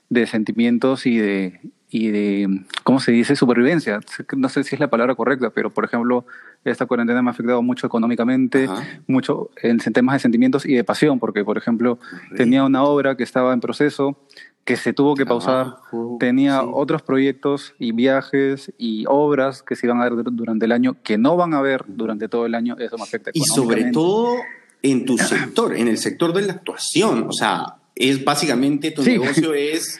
de 0.09 0.27
sentimientos 0.27 1.05
y 1.05 1.17
de, 1.17 1.59
y 1.89 2.09
de, 2.09 2.65
¿cómo 2.83 2.99
se 2.99 3.11
dice? 3.11 3.35
Supervivencia. 3.35 3.99
No 4.35 4.49
sé 4.49 4.63
si 4.63 4.75
es 4.75 4.79
la 4.79 4.89
palabra 4.89 5.13
correcta, 5.15 5.51
pero 5.51 5.69
por 5.71 5.85
ejemplo, 5.85 6.25
esta 6.63 6.85
cuarentena 6.85 7.21
me 7.21 7.29
ha 7.29 7.31
afectado 7.33 7.61
mucho 7.61 7.85
económicamente, 7.85 8.67
mucho 9.07 9.51
en 9.61 9.77
temas 9.77 10.13
de 10.13 10.19
sentimientos 10.19 10.65
y 10.65 10.73
de 10.73 10.83
pasión, 10.83 11.19
porque 11.19 11.43
por 11.43 11.57
ejemplo, 11.57 11.99
tenía 12.35 12.63
una 12.63 12.83
obra 12.83 13.15
que 13.15 13.23
estaba 13.23 13.53
en 13.53 13.59
proceso, 13.59 14.17
que 14.65 14.77
se 14.77 14.93
tuvo 14.93 15.15
que 15.15 15.25
pausar, 15.25 15.75
tenía 16.19 16.63
otros 16.63 17.01
proyectos 17.01 17.73
y 17.79 17.91
viajes 17.91 18.71
y 18.77 19.03
obras 19.07 19.61
que 19.61 19.75
se 19.75 19.87
iban 19.87 20.01
a 20.01 20.09
ver 20.09 20.23
durante 20.31 20.65
el 20.65 20.71
año, 20.71 20.95
que 21.03 21.17
no 21.17 21.35
van 21.35 21.53
a 21.53 21.61
ver 21.61 21.83
durante 21.87 22.29
todo 22.29 22.45
el 22.45 22.55
año, 22.55 22.77
eso 22.79 22.97
me 22.97 23.03
afecta. 23.03 23.31
Y 23.33 23.41
sobre 23.41 23.91
todo 23.91 24.37
en 24.81 25.05
tu 25.05 25.17
sector, 25.17 25.75
en 25.75 25.87
el 25.87 25.97
sector 25.97 26.33
de 26.33 26.43
la 26.43 26.53
actuación, 26.53 27.25
o 27.27 27.33
sea, 27.33 27.75
es 27.95 28.23
básicamente 28.23 28.91
tu 28.91 29.03
negocio 29.03 29.53
es 29.53 29.99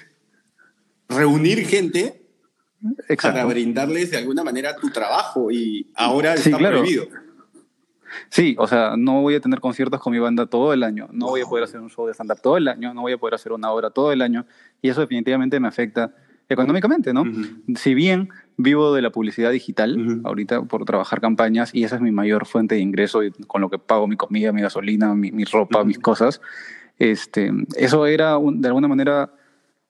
reunir 1.09 1.65
gente 1.67 2.21
para 3.21 3.45
brindarles 3.45 4.11
de 4.11 4.17
alguna 4.17 4.43
manera 4.43 4.75
tu 4.77 4.89
trabajo 4.91 5.51
y 5.51 5.91
ahora 5.95 6.35
está 6.35 6.57
prohibido. 6.57 7.07
Sí, 8.33 8.55
o 8.57 8.65
sea, 8.65 8.95
no 8.97 9.21
voy 9.21 9.35
a 9.35 9.39
tener 9.39 9.59
conciertos 9.59 9.99
con 9.99 10.11
mi 10.11 10.17
banda 10.17 10.47
todo 10.47 10.73
el 10.73 10.81
año, 10.81 11.07
no 11.11 11.27
voy 11.27 11.41
a 11.41 11.45
poder 11.45 11.65
hacer 11.65 11.79
un 11.79 11.91
show 11.91 12.07
de 12.07 12.15
stand-up 12.15 12.41
todo 12.41 12.57
el 12.57 12.67
año, 12.67 12.91
no 12.91 13.01
voy 13.01 13.13
a 13.13 13.17
poder 13.19 13.35
hacer 13.35 13.51
una 13.51 13.69
obra 13.69 13.91
todo 13.91 14.11
el 14.11 14.23
año 14.23 14.47
y 14.81 14.89
eso 14.89 15.01
definitivamente 15.01 15.59
me 15.59 15.67
afecta 15.67 16.15
económicamente, 16.49 17.13
¿no? 17.13 17.25
Si 17.75 17.93
bien 17.93 18.29
vivo 18.57 18.91
de 18.95 19.03
la 19.03 19.11
publicidad 19.11 19.51
digital 19.51 20.21
ahorita 20.23 20.63
por 20.63 20.83
trabajar 20.83 21.21
campañas 21.21 21.75
y 21.75 21.83
esa 21.83 21.97
es 21.97 22.01
mi 22.01 22.11
mayor 22.11 22.47
fuente 22.47 22.73
de 22.73 22.81
ingreso 22.81 23.21
y 23.21 23.29
con 23.29 23.61
lo 23.61 23.69
que 23.69 23.77
pago 23.77 24.07
mi 24.07 24.15
comida, 24.15 24.51
mi 24.51 24.63
gasolina, 24.63 25.13
mi, 25.13 25.43
ropa, 25.43 25.83
mis 25.83 25.99
cosas, 25.99 26.41
este, 26.97 27.51
eso 27.75 28.07
era 28.07 28.39
de 28.39 28.67
alguna 28.67 28.87
manera 28.87 29.31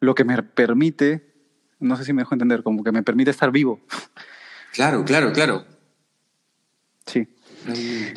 lo 0.01 0.15
que 0.15 0.25
me 0.25 0.43
permite, 0.43 1.31
no 1.79 1.95
sé 1.95 2.03
si 2.03 2.11
me 2.11 2.23
dejo 2.23 2.35
entender, 2.35 2.61
como 2.61 2.83
que 2.83 2.91
me 2.91 3.03
permite 3.03 3.31
estar 3.31 3.51
vivo. 3.51 3.79
Claro, 4.73 5.05
claro, 5.05 5.31
claro. 5.31 5.63
Sí. 7.05 7.25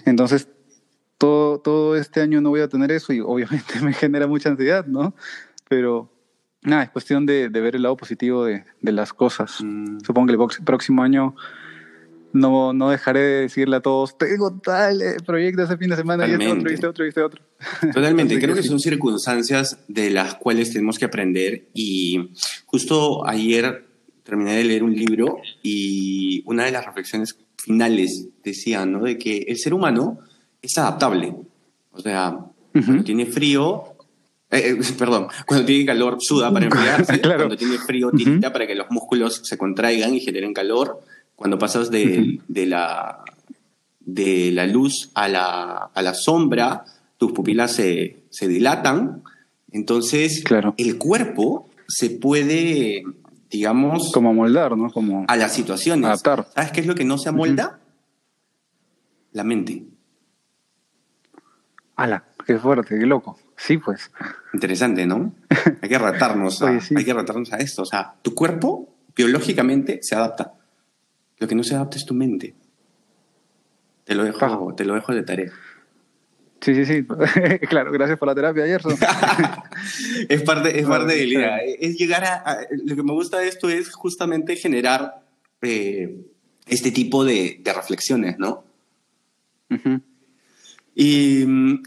Entonces, 0.05 0.49
todo, 1.19 1.61
todo 1.61 1.97
este 1.97 2.21
año 2.21 2.41
no 2.41 2.50
voy 2.50 2.61
a 2.61 2.69
tener 2.69 2.93
eso 2.93 3.12
y 3.12 3.21
obviamente 3.21 3.81
me 3.83 3.93
genera 3.93 4.26
mucha 4.26 4.50
ansiedad, 4.50 4.87
¿no? 4.87 5.15
Pero 5.69 6.11
nada, 6.62 6.85
es 6.85 6.91
cuestión 6.91 7.26
de, 7.26 7.49
ver 7.49 7.76
el 7.76 7.83
lado 7.83 7.97
positivo 7.97 8.45
de, 8.45 8.65
las 8.81 9.12
cosas. 9.12 9.59
Mm. 9.62 10.00
Supongo 10.05 10.49
que 10.49 10.57
el 10.59 10.65
próximo 10.65 11.03
año 11.03 11.35
no, 12.33 12.73
no 12.73 12.91
dejaré 12.91 13.21
de 13.21 13.41
decirle 13.43 13.76
a 13.76 13.81
todos, 13.81 14.19
tengo 14.19 14.53
tal 14.59 15.00
eh, 15.00 15.17
proyecto 15.25 15.62
ese 15.62 15.76
fin 15.76 15.91
de 15.91 15.97
semana 15.97 16.26
y 16.29 16.33
este 16.33 16.49
otro, 16.49 16.71
y 16.71 16.75
este 16.75 16.87
otro, 16.87 17.05
y 17.05 17.09
este 17.09 17.23
otro. 17.23 17.43
Totalmente, 17.93 18.38
creo 18.38 18.55
que, 18.55 18.62
son 18.62 18.79
circunstancias 18.79 19.79
de 19.88 20.11
las 20.11 20.35
cuales 20.35 20.73
tenemos 20.73 20.99
que 20.99 21.07
aprender 21.07 21.69
y 21.73 22.33
justo 22.67 23.26
ayer 23.26 23.87
terminé 24.23 24.57
de 24.57 24.65
leer 24.65 24.83
un 24.83 24.95
libro 24.95 25.38
y 25.62 26.43
una 26.47 26.65
de 26.65 26.73
las 26.73 26.85
reflexiones 26.85 27.38
finales 27.66 28.28
decía, 28.44 28.87
¿no? 28.87 29.02
De 29.02 29.18
que 29.18 29.38
el 29.49 29.58
ser 29.58 29.75
humano 29.75 30.20
es 30.62 30.78
adaptable. 30.78 31.35
O 31.90 32.00
sea, 32.00 32.38
cuando 32.73 33.04
tiene 33.04 33.26
frío, 33.26 33.96
eh, 34.50 34.76
eh, 34.78 34.92
perdón, 34.99 35.26
cuando 35.44 35.66
tiene 35.66 35.85
calor 35.85 36.18
suda 36.20 36.52
para 36.52 36.66
enfriarse, 36.70 37.20
cuando 37.20 37.56
tiene 37.56 37.78
frío 37.78 38.11
tirita 38.12 38.52
para 38.52 38.66
que 38.66 38.75
los 38.75 38.87
músculos 38.90 39.42
se 39.44 39.58
contraigan 39.58 40.14
y 40.14 40.20
generen 40.20 40.54
calor 40.54 41.00
cuando 41.35 41.58
pasas 41.58 41.90
de, 41.90 42.38
la, 42.49 43.23
de 44.00 44.50
la 44.52 44.66
luz 44.66 45.11
a 45.14 45.28
la, 45.28 45.90
a 45.92 46.02
la 46.02 46.14
sombra, 46.14 46.85
tus 47.18 47.32
pupilas 47.32 47.73
se, 47.73 48.16
se 48.30 48.49
dilatan. 48.49 49.23
Entonces, 49.70 50.42
claro. 50.44 50.75
el 50.78 50.96
cuerpo 50.96 51.68
se 51.88 52.08
puede, 52.08 53.02
digamos... 53.50 54.12
Como 54.12 54.33
moldar, 54.35 54.76
¿no? 54.76 54.91
Como 54.91 55.25
a 55.29 55.37
las 55.37 55.53
situaciones. 55.53 56.07
Adaptar. 56.07 56.49
¿Sabes 56.55 56.73
qué 56.73 56.81
es 56.81 56.87
lo 56.87 56.95
que 56.95 57.05
no 57.05 57.19
se 57.19 57.29
amolda? 57.29 57.81
La 59.33 59.45
mente. 59.45 59.85
¡Hala! 61.97 62.25
Qué 62.47 62.59
fuerte, 62.59 62.99
qué 62.99 63.07
loco. 63.07 63.38
Sí, 63.57 63.79
pues. 63.79 64.12
Interesante, 64.53 65.07
¿no? 65.07 65.35
Hay 65.83 65.88
que 65.88 65.99
ratarnos 65.99 66.62
a, 66.62 66.69
hay 66.69 67.05
que 67.05 67.12
ratarnos 67.12 67.53
a 67.53 67.57
esto. 67.57 67.83
O 67.83 67.87
sea, 67.87 68.15
tu 68.23 68.35
cuerpo 68.35 68.95
biológicamente 69.17 69.99
se 70.03 70.15
adapta. 70.15 70.55
Lo 71.38 71.49
que 71.49 71.55
no 71.55 71.65
se 71.65 71.75
adapta 71.75 71.97
es 71.97 72.07
tu 72.07 72.15
mente. 72.15 72.55
Te 74.05 74.15
lo 74.15 74.25
dejo, 74.25 74.75
te 74.75 74.85
lo 74.85 74.95
dejo 74.95 75.12
de 75.12 75.23
tarea. 75.23 75.53
Sí, 76.60 76.75
sí, 76.75 76.84
sí. 76.84 77.04
claro, 77.68 77.92
gracias 77.92 78.18
por 78.18 78.28
la 78.28 78.34
terapia 78.34 78.64
ayer. 78.64 78.80
es 80.28 80.42
parte, 80.42 80.78
es 80.78 80.86
parte 80.86 81.14
de 81.14 81.26
la 81.26 81.32
idea. 81.32 81.58
Es 81.58 81.96
llegar 81.96 82.25
a, 82.25 82.58
Lo 82.84 82.96
que 82.96 83.02
me 83.02 83.12
gusta 83.12 83.38
de 83.38 83.48
esto 83.48 83.68
es 83.68 83.92
justamente 83.94 84.56
generar 84.56 85.22
eh, 85.62 86.16
este 86.66 86.90
tipo 86.90 87.25
de, 87.25 87.60
reflexiones, 87.64 88.38
¿no? 88.38 88.64
Y 90.94 91.44
mm, 91.46 91.82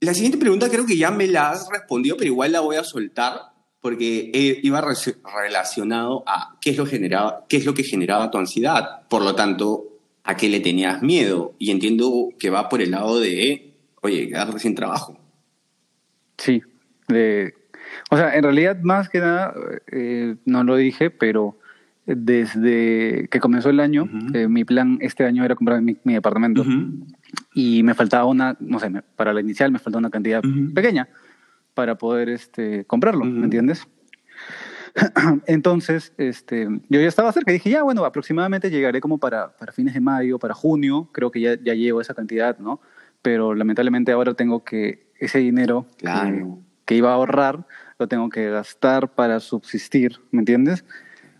la 0.00 0.14
siguiente 0.14 0.38
pregunta 0.38 0.70
creo 0.70 0.86
que 0.86 0.96
ya 0.96 1.10
me 1.10 1.26
la 1.26 1.50
has 1.50 1.68
respondido, 1.70 2.16
pero 2.16 2.28
igual 2.28 2.52
la 2.52 2.60
voy 2.60 2.76
a 2.76 2.84
soltar 2.84 3.54
porque 3.80 4.30
eh, 4.32 4.60
iba 4.62 4.80
relacionado 4.80 6.24
a 6.26 6.56
qué 6.60 6.70
es, 6.70 6.78
lo 6.78 6.86
generaba, 6.86 7.44
qué 7.48 7.58
es 7.58 7.66
lo 7.66 7.74
que 7.74 7.84
generaba 7.84 8.30
tu 8.30 8.38
ansiedad, 8.38 9.06
por 9.08 9.22
lo 9.22 9.34
tanto, 9.34 9.98
a 10.22 10.38
qué 10.38 10.48
le 10.48 10.60
tenías 10.60 11.02
miedo. 11.02 11.54
Y 11.58 11.70
entiendo 11.70 12.30
que 12.38 12.48
va 12.48 12.70
por 12.70 12.80
el 12.80 12.92
lado 12.92 13.20
de, 13.20 13.73
oye, 14.04 14.28
quedarte 14.28 14.58
sin 14.58 14.74
trabajo. 14.74 15.18
Sí, 16.36 16.62
o 18.10 18.16
sea, 18.16 18.34
en 18.34 18.42
realidad 18.42 18.78
más 18.82 19.08
que 19.08 19.20
nada, 19.20 19.54
eh, 19.90 20.36
no 20.44 20.62
lo 20.62 20.76
dije, 20.76 21.10
pero 21.10 21.58
desde 22.06 23.28
que 23.30 23.40
comenzó 23.40 23.70
el 23.70 23.80
año, 23.80 24.06
eh, 24.34 24.46
mi 24.46 24.64
plan 24.64 24.98
este 25.00 25.24
año 25.24 25.44
era 25.44 25.54
comprar 25.54 25.80
mi, 25.80 25.96
departamento. 26.04 26.64
Y 27.54 27.82
me 27.82 27.94
faltaba 27.94 28.26
una, 28.26 28.56
no 28.60 28.78
sé, 28.78 28.90
para 29.16 29.32
la 29.32 29.40
inicial 29.40 29.72
me 29.72 29.78
faltaba 29.78 30.00
una 30.00 30.10
cantidad 30.10 30.42
pequeña 30.74 31.08
para 31.72 31.96
poder 31.96 32.28
este, 32.28 32.84
comprarlo, 32.84 33.24
¿me 33.24 33.44
entiendes? 33.44 33.88
Entonces, 35.46 36.12
este, 36.18 36.68
yo 36.88 37.00
ya 37.00 37.08
estaba 37.08 37.32
cerca 37.32 37.50
y 37.50 37.54
dije, 37.54 37.70
ya, 37.70 37.82
bueno, 37.82 38.04
aproximadamente 38.04 38.70
llegaré 38.70 39.00
como 39.00 39.18
para, 39.18 39.56
para 39.56 39.72
fines 39.72 39.94
de 39.94 40.00
mayo, 40.00 40.38
para 40.38 40.52
junio, 40.52 41.08
creo 41.10 41.30
que 41.30 41.40
ya, 41.40 41.58
ya 41.60 41.74
llevo 41.74 42.00
esa 42.00 42.14
cantidad, 42.14 42.58
¿no? 42.58 42.80
Pero 43.24 43.54
lamentablemente 43.54 44.12
ahora 44.12 44.34
tengo 44.34 44.64
que, 44.64 45.06
ese 45.18 45.38
dinero 45.38 45.86
que, 46.84 46.94
iba 46.94 47.10
a 47.10 47.14
ahorrar, 47.14 47.66
lo 47.98 48.06
tengo 48.06 48.28
que 48.28 48.50
gastar 48.50 49.14
para 49.14 49.40
subsistir, 49.40 50.20
¿me 50.30 50.40
entiendes? 50.40 50.84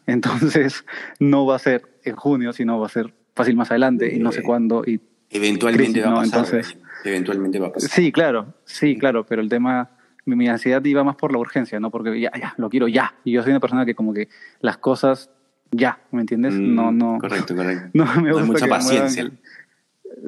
Entonces, 0.06 0.86
no 1.20 1.44
va 1.44 1.56
a 1.56 1.58
ser 1.58 1.82
en 2.02 2.16
junio, 2.16 2.54
sino 2.54 2.80
va 2.80 2.86
a 2.86 2.88
ser 2.88 3.12
fácil 3.34 3.54
más 3.54 3.70
adelante 3.70 4.14
y 4.14 4.18
no 4.18 4.32
sé 4.32 4.42
cuándo. 4.42 4.82
Y 4.86 4.98
eventualmente 5.28 6.00
va 6.00 6.12
a 6.12 6.14
pasar. 6.14 6.24
Entonces, 6.24 6.78
eventualmente 7.04 7.58
va 7.58 7.66
a 7.66 7.72
pasar. 7.74 7.90
Sí, 7.90 8.10
claro, 8.12 8.54
sí, 8.64 8.96
claro, 8.96 9.26
pero 9.26 9.42
el 9.42 9.50
tema 9.50 9.90
mi, 10.24 10.48
ansiedad 10.48 10.82
iba 10.86 11.04
más 11.04 11.16
por 11.16 11.32
la 11.32 11.38
urgencia, 11.38 11.78
¿no? 11.80 11.90
Porque 11.90 12.18
ya, 12.18 12.32
ya, 12.40 12.54
lo 12.56 12.70
quiero 12.70 12.88
ya. 12.88 13.14
Y 13.24 13.32
yo 13.32 13.42
soy 13.42 13.50
una 13.50 13.60
persona 13.60 13.84
que 13.84 13.94
como 13.94 14.14
que 14.14 14.30
las 14.60 14.78
cosas 14.78 15.28
ya, 15.70 15.98
¿me 16.12 16.22
entiendes? 16.22 16.54
Mm, 16.54 16.74
no, 16.74 16.92
no. 16.92 17.18
Correcto, 17.18 17.54
correcto. 17.54 17.90
No 17.94 18.06
me 18.22 18.32
gusta 18.32 18.46
mucha 18.46 18.66
paciencia. 18.66 19.30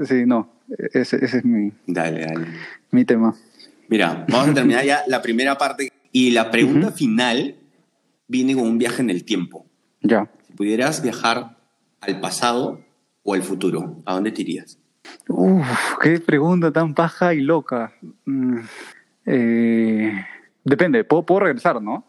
Sí, 0.05 0.27
no. 0.27 0.51
Ese, 0.93 1.25
ese, 1.25 1.39
es 1.39 1.45
mi, 1.45 1.73
dale, 1.87 2.27
dale. 2.27 2.47
mi 2.91 3.05
tema. 3.05 3.35
Mira, 3.89 4.27
vamos 4.29 4.49
a 4.49 4.55
terminar 4.55 4.85
ya 4.85 5.03
la 5.07 5.23
primera 5.23 5.57
parte. 5.57 5.93
Y 6.13 6.31
la 6.31 6.51
pregunta 6.51 6.93
final 6.93 7.57
viene 8.27 8.55
con 8.55 8.65
un 8.65 8.79
viaje 8.79 9.03
en 9.03 9.11
el 9.11 9.25
tiempo. 9.25 9.67
Ya. 10.01 10.31
Si 10.47 10.53
pudieras 10.55 11.03
viajar 11.03 11.57
al 12.01 12.21
pasado 12.21 12.81
o 13.23 13.35
al 13.35 13.43
futuro, 13.43 14.03
¿a 14.07 14.15
dónde 14.15 14.33
te 14.33 14.43
irías? 14.43 14.79
Uf, 15.29 15.67
qué 16.01 16.21
pregunta 16.21 16.73
tan 16.73 16.95
paja 16.95 17.35
y 17.35 17.41
loca. 17.41 17.93
Mm, 18.25 18.59
eh, 19.27 20.13
depende, 20.65 21.05
¿puedo, 21.05 21.41
regresar, 21.41 21.83
¿no? 21.83 22.05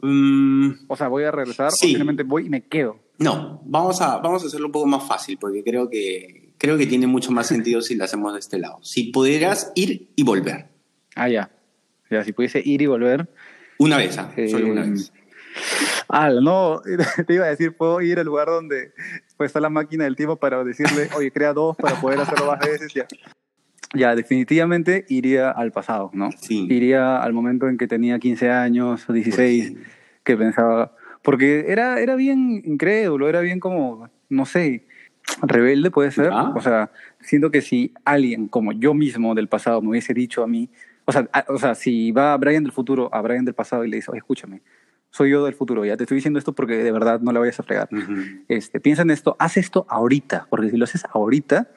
Mm, 0.00 0.70
o 0.88 0.96
sea, 0.96 1.08
voy 1.08 1.24
a 1.24 1.30
regresar 1.30 1.72
sí. 1.72 1.86
o 1.86 1.88
simplemente 1.88 2.22
voy 2.22 2.46
y 2.46 2.50
me 2.50 2.62
quedo. 2.66 2.98
No, 3.18 3.62
vamos 3.64 4.00
a, 4.02 4.18
vamos 4.18 4.44
a 4.44 4.46
hacerlo 4.46 4.66
un 4.66 4.72
poco 4.72 4.86
más 4.86 5.06
fácil 5.06 5.38
porque 5.38 5.64
creo 5.64 5.88
que, 5.88 6.45
creo 6.58 6.78
que 6.78 6.86
tiene 6.86 7.06
mucho 7.06 7.32
más 7.32 7.46
sentido 7.46 7.80
si 7.82 7.94
lo 7.94 8.04
hacemos 8.04 8.32
de 8.32 8.40
este 8.40 8.58
lado. 8.58 8.78
Si 8.82 9.04
pudieras 9.04 9.72
ir 9.74 10.10
y 10.16 10.22
volver. 10.22 10.66
Ah, 11.14 11.28
ya. 11.28 11.50
Ya, 12.10 12.24
si 12.24 12.32
pudiese 12.32 12.62
ir 12.64 12.82
y 12.82 12.86
volver. 12.86 13.28
Una 13.78 13.98
vez, 13.98 14.16
¿ah? 14.18 14.32
solo 14.48 14.68
una 14.68 14.82
vez. 14.82 15.12
Ah, 16.08 16.30
no, 16.30 16.80
te 17.26 17.34
iba 17.34 17.46
a 17.46 17.48
decir, 17.48 17.76
puedo 17.76 18.00
ir 18.00 18.18
al 18.18 18.26
lugar 18.26 18.48
donde 18.48 18.92
pues, 19.36 19.48
está 19.48 19.60
la 19.60 19.70
máquina 19.70 20.04
del 20.04 20.16
tiempo 20.16 20.36
para 20.36 20.62
decirle, 20.64 21.08
oye, 21.16 21.30
crea 21.30 21.52
dos 21.52 21.76
para 21.76 22.00
poder 22.00 22.20
hacerlo 22.20 22.46
más 22.46 22.60
veces. 22.60 22.92
Ya. 22.94 23.06
Ya, 23.94 24.14
definitivamente 24.14 25.06
iría 25.08 25.50
al 25.50 25.72
pasado, 25.72 26.10
¿no? 26.12 26.30
Sí. 26.38 26.66
Iría 26.70 27.22
al 27.22 27.32
momento 27.32 27.68
en 27.68 27.78
que 27.78 27.86
tenía 27.86 28.18
15 28.18 28.50
años 28.50 29.08
o 29.08 29.12
16, 29.12 29.74
que 30.22 30.36
pensaba, 30.36 30.94
porque 31.22 31.66
era, 31.68 32.00
era 32.00 32.16
bien 32.16 32.62
incrédulo, 32.64 33.28
era 33.28 33.40
bien 33.40 33.60
como, 33.60 34.10
no 34.28 34.44
sé, 34.44 34.86
rebelde 35.42 35.90
puede 35.90 36.10
ser. 36.10 36.30
O 36.30 36.60
sea, 36.60 36.90
siento 37.20 37.50
que 37.50 37.60
si 37.60 37.92
alguien 38.04 38.48
como 38.48 38.72
yo 38.72 38.94
mismo 38.94 39.34
del 39.34 39.48
pasado 39.48 39.82
me 39.82 39.90
hubiese 39.90 40.14
dicho 40.14 40.42
a 40.42 40.46
mí, 40.46 40.70
o 41.04 41.12
sea, 41.12 41.28
o 41.48 41.58
sea 41.58 41.74
si 41.74 42.12
va 42.12 42.32
a 42.32 42.36
Brian 42.36 42.64
del 42.64 42.72
futuro 42.72 43.08
a 43.12 43.20
Brian 43.20 43.44
del 43.44 43.54
pasado 43.54 43.84
y 43.84 43.90
le 43.90 43.96
dice, 43.96 44.10
oye, 44.10 44.18
escúchame, 44.18 44.62
soy 45.10 45.30
yo 45.30 45.44
del 45.44 45.54
futuro, 45.54 45.84
ya 45.84 45.96
te 45.96 46.04
estoy 46.04 46.16
diciendo 46.16 46.38
esto 46.38 46.52
porque 46.52 46.76
de 46.76 46.92
verdad 46.92 47.20
no 47.20 47.32
la 47.32 47.40
vayas 47.40 47.58
a 47.60 47.62
fregar. 47.62 47.88
este, 48.48 48.80
piensa 48.80 49.02
en 49.02 49.10
esto, 49.10 49.36
haz 49.38 49.56
esto 49.56 49.86
ahorita, 49.88 50.46
porque 50.50 50.70
si 50.70 50.76
lo 50.76 50.84
haces 50.84 51.04
ahorita, 51.10 51.70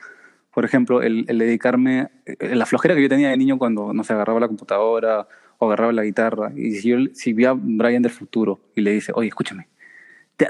por 0.54 0.66
ejemplo, 0.66 1.02
el, 1.02 1.26
dedicarme, 1.26 2.10
eh, 2.26 2.56
la 2.56 2.66
flojera 2.66 2.96
que 2.96 3.02
yo 3.02 3.10
tenía 3.10 3.30
de 3.30 3.38
niño 3.38 3.58
cuando, 3.58 3.94
no 3.94 4.04
sé, 4.04 4.14
agarraba 4.14 4.40
la 4.40 4.48
computadora 4.48 5.28
o 5.58 5.68
agarraba 5.68 5.92
la 5.92 6.04
guitarra, 6.04 6.52
y 6.56 6.76
si 6.76 6.90
yo 6.90 6.98
si 7.14 7.34
vi 7.34 7.46
a 7.46 7.54
Brian 7.54 8.02
del 8.02 8.12
futuro 8.12 8.60
y 8.76 8.82
le 8.82 8.92
dice, 8.92 9.12
oye, 9.14 9.28
escúchame, 9.28 9.68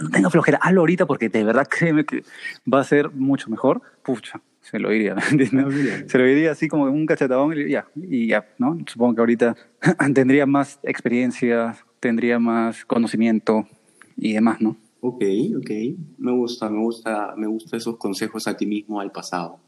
no 0.02 0.10
tenga 0.10 0.30
flojera, 0.30 0.60
hazlo 0.62 0.82
ahorita 0.82 1.06
porque 1.06 1.30
de 1.30 1.44
verdad 1.44 1.68
créeme 1.70 2.06
que 2.06 2.24
va 2.72 2.80
a 2.80 2.84
ser 2.84 3.12
mucho 3.12 3.50
mejor, 3.50 3.82
pucha, 4.04 4.42
se 4.62 4.80
lo 4.80 4.90
diría, 4.90 5.16
se 6.08 6.18
lo 6.18 6.26
diría 6.26 6.52
así 6.52 6.68
como 6.68 6.84
un 6.84 7.06
cachetadón 7.06 7.58
y 7.58 7.70
ya, 7.70 7.88
y 7.96 8.28
ya, 8.28 8.48
¿no? 8.58 8.78
Supongo 8.86 9.16
que 9.16 9.22
ahorita 9.22 9.56
tendría 10.14 10.46
más 10.46 10.80
experiencia, 10.84 11.76
tendría 12.00 12.40
más 12.40 12.86
conocimiento 12.86 13.68
y 14.16 14.34
demás, 14.34 14.62
¿no? 14.62 14.78
Ok, 15.02 15.24
ok, 15.58 15.72
me 16.18 16.32
gusta, 16.34 16.70
me 16.70 16.80
gusta, 16.80 17.34
me 17.38 17.48
gusta 17.48 17.78
esos 17.78 17.98
consejos 17.98 18.48
a 18.48 18.58
ti 18.58 18.66
mismo 18.66 19.00
al 19.00 19.12
pasado. 19.12 19.60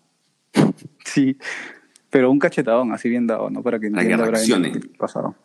Sí, 1.06 1.38
pero 2.10 2.30
un 2.30 2.40
cachetadón 2.40 2.92
así 2.92 3.08
bien 3.08 3.28
dado, 3.28 3.50
¿no? 3.50 3.64
Para 3.64 3.80
que 3.80 3.88
entienda 3.88 4.26
el 4.26 4.90
pasado. 4.98 5.36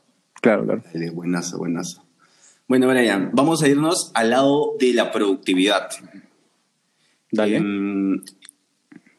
Claro, 0.43 0.65
claro. 0.65 0.83
buenazo, 1.15 1.59
buenazo. 1.59 2.05
Bueno, 2.69 2.89
Brian, 2.89 3.31
vamos 3.33 3.63
a 3.63 3.69
irnos 3.69 4.11
al 4.15 4.31
lado 4.31 4.75
de 4.79 4.93
la 4.93 5.13
productividad. 5.13 5.89
Dale. 7.31 7.57
Em, 7.57 8.23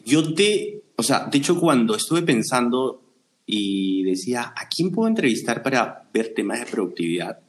yo 0.05 0.33
te, 0.33 0.83
o 0.95 1.03
sea, 1.03 1.27
de 1.31 1.37
hecho 1.37 1.59
cuando 1.59 1.95
estuve 1.95 2.23
pensando 2.23 3.01
y 3.45 4.03
decía, 4.03 4.53
¿a 4.55 4.67
quién 4.67 4.91
puedo 4.91 5.07
entrevistar 5.07 5.63
para 5.63 6.09
ver 6.13 6.33
temas 6.33 6.59
de 6.59 6.65
productividad? 6.65 7.39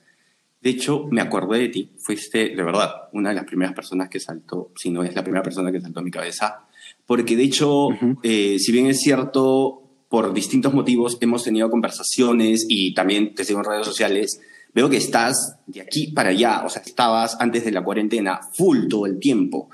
De 0.61 0.71
hecho, 0.71 1.07
me 1.11 1.21
acordé 1.21 1.59
de 1.61 1.69
ti. 1.69 1.91
Fuiste, 1.99 2.51
de 2.51 2.63
verdad, 2.63 3.09
una 3.13 3.31
de 3.31 3.37
las 3.37 3.45
primeras 3.45 3.75
personas 3.75 4.09
que 4.09 4.21
saltó, 4.21 4.73
si 4.77 4.91
no 4.91 5.03
es 5.03 5.15
la 5.15 5.23
primera 5.23 5.43
persona 5.43 5.73
que 5.73 5.81
saltó 5.81 6.01
a 6.01 6.05
mi 6.05 6.11
cabeza, 6.11 6.67
porque 7.07 7.37
de 7.37 7.45
hecho, 7.45 7.89
eh, 8.23 8.59
si 8.59 8.73
bien 8.73 8.87
es 8.87 9.01
cierto, 9.01 9.83
por 10.09 10.33
distintos 10.33 10.73
motivos 10.75 11.19
hemos 11.21 11.45
tenido 11.45 11.71
conversaciones 11.71 12.67
y 12.69 12.95
también 12.95 13.35
te 13.35 13.45
sigo 13.45 13.61
en 13.61 13.67
redes 13.67 13.87
sociales, 13.87 14.41
veo 14.75 14.89
que 14.89 14.97
estás 14.97 15.57
de 15.67 15.81
aquí 15.81 16.09
para 16.09 16.31
allá, 16.31 16.65
o 16.65 16.69
sea, 16.69 16.83
estabas 16.83 17.37
antes 17.41 17.65
de 17.65 17.73
la 17.73 17.83
cuarentena 17.83 18.41
full 18.53 18.89
todo 18.89 19.07
el 19.07 19.19
tiempo, 19.19 19.71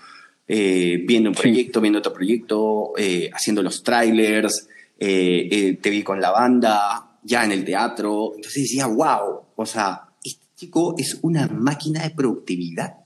eh, 0.46 1.02
viendo 1.07 1.30
un 1.30 1.37
proyecto, 1.37 1.80
viendo 1.80 1.98
otro 1.98 2.12
proyecto, 2.12 2.92
eh, 2.96 3.30
haciendo 3.33 3.62
los 3.62 3.83
trailers, 3.83 4.68
te 4.96 5.90
vi 5.90 6.02
con 6.02 6.20
la 6.20 6.30
banda, 6.30 7.18
ya 7.22 7.44
en 7.44 7.52
el 7.52 7.64
teatro, 7.64 8.33
entonces 8.37 8.62
decía, 8.62 8.87
wow, 8.87 9.42
o 9.57 9.66
sea, 9.66 10.09
este 10.22 10.46
chico 10.54 10.94
es 10.96 11.18
una 11.22 11.46
máquina 11.48 12.02
de 12.02 12.11
productividad 12.11 13.04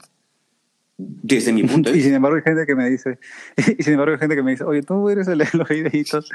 desde 0.99 1.53
mi 1.53 1.63
punto 1.63 1.91
de 1.91 1.93
vista. 1.95 1.99
y 1.99 2.03
sin 2.03 2.15
embargo 2.15 2.37
hay 2.37 2.43
gente 2.43 2.67
que 2.67 2.75
me 2.75 2.91
dice, 2.91 3.19
y 3.79 3.83
sin 3.83 3.93
embargo 3.95 4.15
hay 4.15 4.19
gente 4.19 4.35
que 4.35 4.43
me 4.43 4.51
dice, 4.51 4.65
oye, 4.65 4.83
tú 4.83 5.09
eres 5.09 5.29
el 5.29 5.39
de 5.39 5.49
los 5.53 5.69
videitos. 5.69 6.29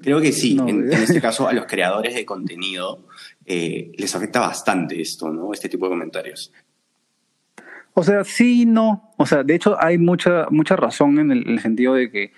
Creo 0.00 0.20
que 0.20 0.32
sí, 0.32 0.56
en, 0.58 0.90
este 0.90 1.20
caso 1.20 1.46
a 1.46 1.52
los 1.52 1.66
creadores 1.66 2.14
de 2.14 2.24
contenido 2.24 3.04
eh, 3.48 3.92
les 3.96 4.14
afecta 4.14 4.40
bastante 4.40 5.00
esto, 5.00 5.30
¿no? 5.30 5.52
Este 5.52 5.68
tipo 5.68 5.86
de 5.86 5.90
comentarios. 5.90 6.52
O 7.94 8.02
sea, 8.02 8.22
sí, 8.22 8.66
no. 8.66 9.10
O 9.16 9.26
sea, 9.26 9.42
de 9.42 9.54
hecho 9.54 9.76
hay 9.82 9.98
mucha, 9.98 10.46
mucha 10.50 10.76
razón 10.76 11.18
en 11.18 11.32
el 11.32 11.58
sentido 11.60 11.94
de 11.94 12.10
que 12.10 12.32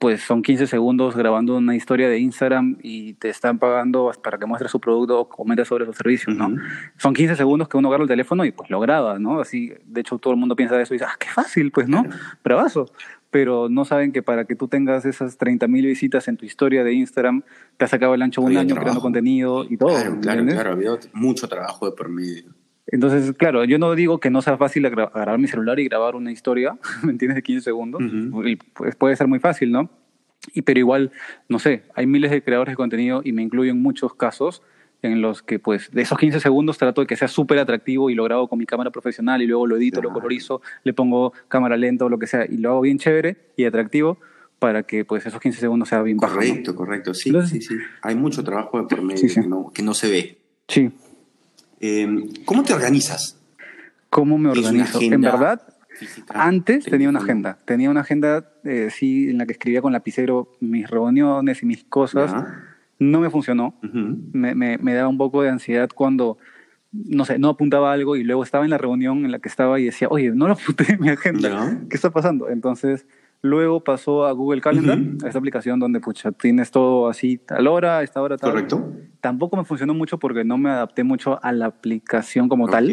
pues 0.00 0.22
son 0.22 0.40
15 0.40 0.66
segundos 0.66 1.14
grabando 1.14 1.58
una 1.58 1.76
historia 1.76 2.08
de 2.08 2.18
Instagram 2.18 2.78
y 2.82 3.12
te 3.14 3.28
están 3.28 3.58
pagando 3.58 4.10
para 4.22 4.38
que 4.38 4.46
muestres 4.46 4.70
su 4.70 4.80
producto 4.80 5.20
o 5.20 5.28
comentes 5.28 5.68
sobre 5.68 5.84
su 5.84 5.92
servicio, 5.92 6.32
¿no? 6.32 6.56
Son 6.96 7.12
15 7.12 7.36
segundos 7.36 7.68
que 7.68 7.76
uno 7.76 7.88
agarra 7.88 8.04
el 8.04 8.08
teléfono 8.08 8.46
y 8.46 8.50
pues 8.50 8.70
lo 8.70 8.80
graba, 8.80 9.18
¿no? 9.18 9.40
Así, 9.40 9.74
de 9.84 10.00
hecho, 10.00 10.16
todo 10.16 10.32
el 10.32 10.40
mundo 10.40 10.56
piensa 10.56 10.80
eso 10.80 10.94
y 10.94 10.96
dice, 10.96 11.04
ah, 11.06 11.16
qué 11.18 11.28
fácil, 11.28 11.70
pues, 11.70 11.86
¿no? 11.86 12.06
Bravazo. 12.42 12.86
Pero 13.30 13.68
no 13.68 13.84
saben 13.84 14.12
que 14.12 14.22
para 14.22 14.44
que 14.44 14.56
tú 14.56 14.66
tengas 14.66 15.04
esas 15.04 15.38
30.000 15.38 15.68
visitas 15.82 16.26
en 16.28 16.36
tu 16.36 16.44
historia 16.44 16.82
de 16.82 16.92
Instagram, 16.92 17.42
te 17.76 17.84
has 17.84 17.90
sacado 17.90 18.14
el 18.14 18.22
ancho 18.22 18.42
un 18.42 18.56
año 18.56 18.74
creando 18.74 19.00
contenido 19.00 19.64
y 19.68 19.76
todo. 19.76 19.90
Claro, 19.90 20.20
claro, 20.20 20.46
claro, 20.46 20.70
ha 20.70 20.72
habido 20.72 20.98
mucho 21.12 21.48
trabajo 21.48 21.86
de 21.86 21.92
por 21.96 22.08
medio. 22.08 22.52
Entonces, 22.86 23.32
claro, 23.36 23.64
yo 23.64 23.78
no 23.78 23.94
digo 23.94 24.18
que 24.18 24.30
no 24.30 24.42
sea 24.42 24.56
fácil 24.56 24.84
agarrar 24.84 25.38
mi 25.38 25.46
celular 25.46 25.78
y 25.78 25.84
grabar 25.84 26.16
una 26.16 26.32
historia, 26.32 26.76
¿me 27.04 27.12
entiendes? 27.12 27.36
De 27.36 27.42
15 27.42 27.64
segundos. 27.64 28.02
pues 28.74 28.96
puede 28.96 29.14
ser 29.14 29.28
muy 29.28 29.38
fácil, 29.38 29.70
¿no? 29.70 29.90
Y, 30.54 30.62
pero 30.62 30.80
igual, 30.80 31.12
no 31.48 31.58
sé, 31.58 31.84
hay 31.94 32.06
miles 32.06 32.30
de 32.30 32.42
creadores 32.42 32.72
de 32.72 32.76
contenido 32.76 33.20
y 33.22 33.32
me 33.32 33.42
incluyo 33.42 33.70
en 33.70 33.80
muchos 33.80 34.14
casos 34.14 34.62
en 35.02 35.22
los 35.22 35.42
que, 35.42 35.58
pues, 35.58 35.90
de 35.90 36.02
esos 36.02 36.18
15 36.18 36.40
segundos 36.40 36.78
trato 36.78 37.00
de 37.00 37.06
que 37.06 37.16
sea 37.16 37.28
súper 37.28 37.58
atractivo 37.58 38.10
y 38.10 38.14
lo 38.14 38.24
grabo 38.24 38.48
con 38.48 38.58
mi 38.58 38.66
cámara 38.66 38.90
profesional 38.90 39.42
y 39.42 39.46
luego 39.46 39.66
lo 39.66 39.76
edito, 39.76 40.02
lo 40.02 40.12
colorizo, 40.12 40.60
le 40.84 40.92
pongo 40.92 41.32
cámara 41.48 41.76
lenta 41.76 42.04
o 42.04 42.08
lo 42.08 42.18
que 42.18 42.26
sea 42.26 42.44
y 42.46 42.58
lo 42.58 42.70
hago 42.70 42.80
bien 42.82 42.98
chévere 42.98 43.36
y 43.56 43.64
atractivo 43.64 44.18
para 44.58 44.82
que, 44.82 45.04
pues, 45.04 45.24
esos 45.24 45.40
15 45.40 45.58
segundos 45.58 45.88
sea 45.88 46.02
bien 46.02 46.18
Correcto, 46.18 46.74
correcto. 46.74 47.14
Sí, 47.14 47.32
sí, 47.46 47.62
sí. 47.62 47.76
Hay 48.02 48.14
mucho 48.14 48.44
trabajo 48.44 48.86
por 48.86 49.02
medio 49.02 49.22
Que, 49.72 49.82
no, 49.82 49.94
se 49.94 50.10
ve. 50.10 50.38
Sí. 50.68 50.90
Em, 51.80 52.28
¿Cómo 52.44 52.62
te 52.62 52.74
organizas? 52.74 53.40
¿Cómo 54.10 54.36
me 54.36 54.50
organizo? 54.50 55.00
En 55.00 55.20
verdad, 55.22 55.62
antes 56.28 56.84
tenía 56.84 57.08
una 57.08 57.20
agenda. 57.20 57.58
Tenía 57.64 57.90
una 57.90 58.00
agenda, 58.00 58.52
eh, 58.64 58.88
sí, 58.90 59.30
en 59.30 59.38
la 59.38 59.46
que 59.46 59.52
escribía 59.52 59.80
con 59.80 59.92
lapicero 59.92 60.52
mis 60.60 60.88
reuniones 60.88 61.62
y 61.62 61.66
mis 61.66 61.84
cosas. 61.84 62.32
No 63.00 63.20
me 63.20 63.30
funcionó. 63.30 63.74
me, 63.82 64.54
me, 64.54 64.78
me, 64.78 64.94
daba 64.94 65.08
un 65.08 65.18
poco 65.18 65.42
de 65.42 65.48
ansiedad 65.48 65.88
cuando, 65.92 66.38
no 66.92 67.24
sé, 67.24 67.38
no 67.38 67.48
apuntaba 67.48 67.92
algo 67.92 68.14
y 68.14 68.22
luego 68.22 68.44
estaba 68.44 68.64
en 68.64 68.70
la 68.70 68.78
reunión 68.78 69.24
en 69.24 69.32
la 69.32 69.40
que 69.40 69.48
estaba 69.48 69.80
y 69.80 69.86
decía, 69.86 70.06
oye, 70.08 70.30
no 70.30 70.46
lo 70.46 70.52
apunté 70.52 70.92
en 70.92 71.00
mi 71.00 71.08
agenda. 71.08 71.80
¿Qué 71.88 71.96
está 71.96 72.10
pasando? 72.10 72.48
Entonces, 72.48 73.06
Luego 73.42 73.82
pasó 73.82 74.26
a 74.26 74.32
Google 74.32 74.60
Calendar, 74.60 74.98
a 75.24 75.26
esta 75.26 75.38
aplicación 75.38 75.80
donde 75.80 75.98
pucha, 76.00 76.30
tienes 76.30 76.70
todo 76.70 77.08
así, 77.08 77.38
tal 77.38 77.66
hora, 77.68 77.98
a 77.98 78.02
esta 78.02 78.20
hora, 78.20 78.36
tal. 78.36 78.50
Correcto. 78.50 78.92
Tampoco 79.22 79.56
me 79.56 79.64
funcionó 79.64 79.94
mucho 79.94 80.18
porque 80.18 80.44
no 80.44 80.58
me 80.58 80.68
adapté 80.68 81.04
mucho 81.04 81.42
a 81.42 81.52
la 81.52 81.66
aplicación 81.66 82.50
como 82.50 82.68
tal. 82.68 82.90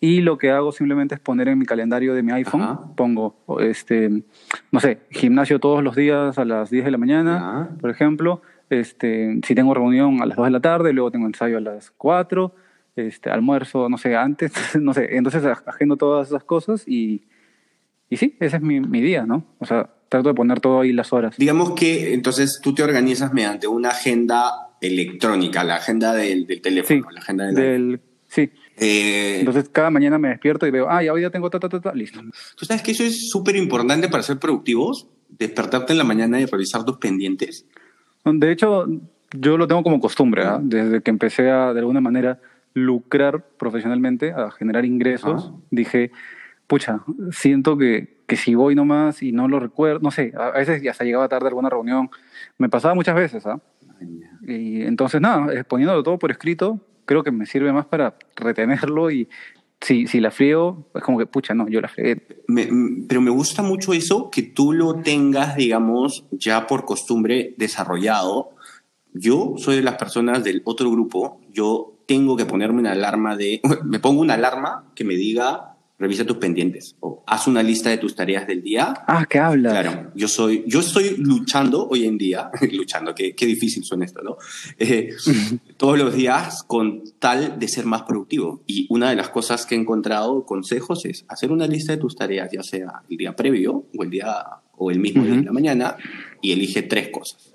Y 0.00 0.20
lo 0.20 0.38
que 0.38 0.50
hago 0.52 0.70
simplemente 0.70 1.16
es 1.16 1.20
poner 1.20 1.48
en 1.48 1.58
mi 1.58 1.66
calendario 1.66 2.14
de 2.14 2.22
mi 2.22 2.30
iPhone, 2.30 2.94
pongo, 2.94 3.36
este, 3.60 4.22
no 4.70 4.78
sé, 4.78 5.00
gimnasio 5.10 5.58
todos 5.58 5.82
los 5.82 5.96
días 5.96 6.38
a 6.38 6.44
las 6.44 6.70
10 6.70 6.84
de 6.84 6.90
la 6.92 6.98
mañana, 6.98 7.70
por 7.80 7.90
ejemplo. 7.90 8.42
Este, 8.70 9.40
si 9.46 9.54
tengo 9.54 9.74
reunión 9.74 10.22
a 10.22 10.26
las 10.26 10.36
2 10.36 10.46
de 10.46 10.50
la 10.50 10.60
tarde, 10.60 10.92
luego 10.92 11.10
tengo 11.10 11.26
ensayo 11.26 11.58
a 11.58 11.60
las 11.60 11.90
4, 11.92 12.54
este, 12.96 13.30
almuerzo, 13.30 13.88
no 13.88 13.98
sé, 13.98 14.16
antes, 14.16 14.52
no 14.80 14.94
sé. 14.94 15.16
Entonces 15.16 15.44
agendo 15.44 15.96
todas 15.96 16.28
esas 16.28 16.44
cosas 16.44 16.86
y, 16.86 17.24
y 18.08 18.16
sí, 18.16 18.36
ese 18.40 18.56
es 18.56 18.62
mi, 18.62 18.80
mi 18.80 19.00
día, 19.00 19.26
¿no? 19.26 19.44
O 19.58 19.66
sea, 19.66 19.90
trato 20.08 20.28
de 20.28 20.34
poner 20.34 20.60
todo 20.60 20.80
ahí 20.80 20.92
las 20.92 21.12
horas. 21.12 21.36
Digamos 21.36 21.72
que 21.72 22.14
entonces 22.14 22.60
tú 22.62 22.74
te 22.74 22.82
organizas 22.82 23.32
mediante 23.32 23.66
una 23.66 23.90
agenda 23.90 24.50
electrónica, 24.80 25.64
la 25.64 25.76
agenda 25.76 26.12
del, 26.12 26.46
teléfono, 26.62 27.10
la 27.10 27.20
agenda 27.20 27.46
del... 27.50 28.00
sí. 28.28 28.50
Eh, 28.76 29.38
entonces 29.38 29.68
cada 29.68 29.90
mañana 29.90 30.18
me 30.18 30.28
despierto 30.28 30.66
y 30.66 30.70
veo, 30.72 30.88
ah, 30.90 31.00
ya 31.00 31.12
hoy 31.12 31.22
ya 31.22 31.30
tengo 31.30 31.48
ta, 31.48 31.60
ta, 31.60 31.68
ta, 31.68 31.80
ta, 31.80 31.94
listo. 31.94 32.20
¿Tú 32.56 32.64
sabes 32.64 32.82
que 32.82 32.90
eso 32.90 33.04
es 33.04 33.30
súper 33.30 33.54
importante 33.54 34.08
para 34.08 34.22
ser 34.24 34.38
productivos? 34.38 35.08
Despertarte 35.28 35.92
en 35.92 35.98
la 35.98 36.04
mañana 36.04 36.40
y 36.40 36.46
revisar 36.46 36.84
tus 36.84 36.96
pendientes. 36.96 37.66
De 38.24 38.50
hecho, 38.50 38.86
yo 39.32 39.58
lo 39.58 39.66
tengo 39.66 39.82
como 39.82 40.00
costumbre, 40.00 40.44
¿ah? 40.44 40.58
desde 40.62 41.02
que 41.02 41.10
empecé 41.10 41.50
a, 41.50 41.72
de 41.72 41.80
alguna 41.80 42.00
manera, 42.00 42.40
lucrar 42.72 43.44
profesionalmente, 43.56 44.32
a 44.32 44.50
generar 44.50 44.84
ingresos, 44.84 45.52
dije, 45.70 46.10
pucha, 46.66 47.00
siento 47.30 47.76
que, 47.76 48.22
que 48.26 48.36
si 48.36 48.54
voy 48.54 48.74
nomás 48.74 49.22
y 49.22 49.32
no 49.32 49.48
lo 49.48 49.60
recuerdo, 49.60 50.00
no 50.00 50.10
sé, 50.10 50.32
a 50.36 50.50
veces 50.50 50.82
ya 50.82 50.90
hasta 50.90 51.04
llegaba 51.04 51.28
tarde 51.28 51.46
a 51.46 51.48
alguna 51.48 51.70
reunión, 51.70 52.10
me 52.58 52.68
pasaba 52.68 52.94
muchas 52.94 53.14
veces, 53.14 53.46
¿ah? 53.46 53.60
Y 54.42 54.82
entonces, 54.82 55.20
nada, 55.20 55.52
eh, 55.54 55.64
poniéndolo 55.64 56.02
todo 56.02 56.18
por 56.18 56.30
escrito, 56.30 56.80
creo 57.04 57.22
que 57.22 57.30
me 57.30 57.46
sirve 57.46 57.72
más 57.72 57.86
para 57.86 58.16
retenerlo 58.36 59.10
y 59.10 59.28
si, 59.84 60.06
si 60.06 60.18
la 60.18 60.30
frío, 60.30 60.86
es 60.94 61.02
como 61.02 61.18
que, 61.18 61.26
pucha, 61.26 61.52
no, 61.52 61.68
yo 61.68 61.80
la 61.80 61.88
fregué. 61.88 62.16
pero 63.06 63.20
me 63.20 63.30
gusta 63.30 63.62
mucho 63.62 63.92
eso, 63.92 64.30
que 64.30 64.42
tú 64.42 64.72
lo 64.72 64.94
tengas, 65.02 65.56
digamos, 65.56 66.24
ya 66.30 66.66
por 66.66 66.86
costumbre 66.86 67.54
desarrollado. 67.58 68.50
Yo 69.12 69.54
soy 69.58 69.76
de 69.76 69.82
las 69.82 69.96
personas 69.96 70.42
del 70.42 70.62
otro 70.64 70.90
grupo, 70.90 71.38
yo 71.52 71.98
tengo 72.06 72.36
que 72.36 72.46
ponerme 72.46 72.80
una 72.80 72.92
alarma 72.92 73.36
de, 73.36 73.60
me 73.84 74.00
pongo 74.00 74.22
una 74.22 74.34
alarma 74.34 74.90
que 74.94 75.04
me 75.04 75.16
diga 75.16 75.73
revisa 75.98 76.24
tus 76.24 76.38
pendientes 76.38 76.96
o 77.00 77.22
haz 77.26 77.46
una 77.46 77.62
lista 77.62 77.90
de 77.90 77.98
tus 77.98 78.14
tareas 78.14 78.46
del 78.46 78.62
día. 78.62 78.94
Ah, 79.06 79.26
¿qué 79.28 79.38
habla? 79.38 79.70
Claro, 79.70 80.12
yo 80.14 80.28
soy, 80.28 80.64
yo 80.66 80.80
estoy 80.80 81.16
luchando 81.18 81.88
hoy 81.88 82.04
en 82.04 82.18
día, 82.18 82.50
luchando, 82.72 83.14
qué, 83.14 83.34
qué 83.34 83.46
difícil 83.46 83.84
suena 83.84 84.04
esto, 84.04 84.22
¿no? 84.22 84.36
Eh, 84.78 85.10
todos 85.76 85.98
los 85.98 86.14
días 86.14 86.64
con 86.64 87.04
tal 87.18 87.58
de 87.58 87.68
ser 87.68 87.86
más 87.86 88.02
productivo. 88.02 88.62
Y 88.66 88.86
una 88.90 89.10
de 89.10 89.16
las 89.16 89.28
cosas 89.28 89.66
que 89.66 89.74
he 89.74 89.78
encontrado, 89.78 90.44
consejos, 90.44 91.04
es 91.04 91.24
hacer 91.28 91.52
una 91.52 91.66
lista 91.66 91.92
de 91.92 91.98
tus 91.98 92.16
tareas, 92.16 92.50
ya 92.52 92.62
sea 92.62 93.02
el 93.08 93.16
día 93.16 93.36
previo 93.36 93.86
o 93.96 94.02
el 94.02 94.10
día 94.10 94.44
o 94.76 94.90
el 94.90 94.98
mismo 94.98 95.24
día 95.24 95.36
de 95.36 95.42
la 95.42 95.52
mañana, 95.52 95.96
y 96.42 96.50
elige 96.50 96.82
tres 96.82 97.10
cosas. 97.10 97.54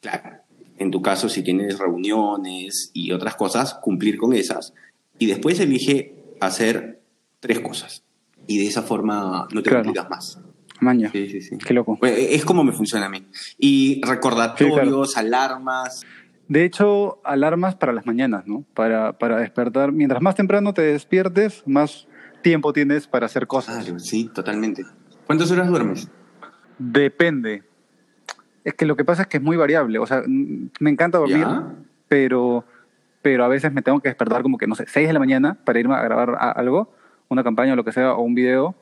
Claro, 0.00 0.38
en 0.78 0.90
tu 0.90 1.00
caso, 1.00 1.28
si 1.28 1.42
tienes 1.42 1.78
reuniones 1.78 2.90
y 2.92 3.12
otras 3.12 3.36
cosas, 3.36 3.74
cumplir 3.74 4.18
con 4.18 4.32
esas. 4.32 4.74
Y 5.18 5.26
después 5.26 5.60
elige 5.60 6.14
hacer 6.40 6.97
tres 7.40 7.60
cosas. 7.60 8.04
Y 8.46 8.58
de 8.58 8.66
esa 8.66 8.82
forma 8.82 9.46
no 9.52 9.62
te 9.62 9.70
claro. 9.70 9.92
más. 10.08 10.40
Maña. 10.80 11.10
Sí, 11.10 11.28
sí, 11.28 11.42
sí. 11.42 11.58
Qué 11.58 11.74
loco. 11.74 11.98
Es 12.02 12.44
como 12.44 12.64
me 12.64 12.72
funciona 12.72 13.06
a 13.06 13.08
mí. 13.08 13.26
Y 13.58 14.00
recordatorios, 14.04 15.16
alarmas. 15.16 16.04
De 16.46 16.64
hecho, 16.64 17.20
alarmas 17.24 17.74
para 17.74 17.92
las 17.92 18.06
mañanas, 18.06 18.46
¿no? 18.46 18.64
Para, 18.74 19.18
para 19.18 19.38
despertar. 19.38 19.92
Mientras 19.92 20.22
más 20.22 20.34
temprano 20.34 20.72
te 20.72 20.82
despiertes, 20.82 21.62
más 21.66 22.06
tiempo 22.42 22.72
tienes 22.72 23.06
para 23.06 23.26
hacer 23.26 23.46
cosas. 23.46 23.92
sí, 23.98 24.30
totalmente. 24.32 24.84
¿Cuántas 25.26 25.50
horas 25.50 25.68
duermes? 25.68 26.08
Depende. 26.78 27.64
Es 28.64 28.74
que 28.74 28.86
lo 28.86 28.96
que 28.96 29.04
pasa 29.04 29.22
es 29.22 29.28
que 29.28 29.38
es 29.38 29.42
muy 29.42 29.56
variable. 29.56 29.98
O 29.98 30.06
sea, 30.06 30.22
me 30.26 30.90
encanta 30.90 31.18
dormir, 31.18 31.46
pero 32.08 32.64
pero 33.20 33.44
a 33.44 33.48
veces 33.48 33.72
me 33.72 33.82
tengo 33.82 34.00
que 34.00 34.08
despertar 34.08 34.42
como 34.42 34.58
que, 34.58 34.66
no 34.66 34.74
sé, 34.74 34.84
6 34.86 35.06
de 35.06 35.12
la 35.12 35.18
mañana 35.18 35.58
para 35.64 35.80
irme 35.80 35.94
a 35.94 36.02
grabar 36.02 36.36
algo 36.56 36.92
una 37.28 37.44
campaña 37.44 37.72
o 37.72 37.76
lo 37.76 37.84
que 37.84 37.92
sea, 37.92 38.14
o 38.14 38.22
un 38.22 38.34
video, 38.34 38.74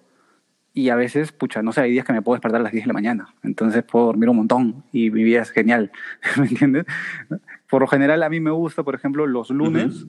y 0.73 0.91
a 0.91 0.95
veces, 0.95 1.33
pucha, 1.33 1.63
no 1.63 1.73
sé, 1.73 1.81
hay 1.81 1.91
días 1.91 2.05
que 2.05 2.13
me 2.13 2.21
puedo 2.21 2.37
despertar 2.37 2.61
a 2.61 2.65
las 2.65 2.73
10 2.73 2.85
de 2.85 2.89
la 2.89 2.93
mañana, 2.93 3.35
entonces 3.43 3.83
puedo 3.83 4.07
dormir 4.07 4.29
un 4.29 4.37
montón 4.37 4.85
y 4.93 5.11
mi 5.11 5.25
vida 5.25 5.41
es 5.41 5.51
genial, 5.51 5.91
¿me 6.37 6.47
entiendes? 6.47 6.85
Por 7.71 7.81
lo 7.81 7.89
general 7.89 8.23
a 8.23 8.29
mí 8.29 8.41
me 8.41 8.51
gusta, 8.51 8.83
por 8.83 8.95
ejemplo, 8.95 9.27
los 9.27 9.49
lunes 9.51 10.07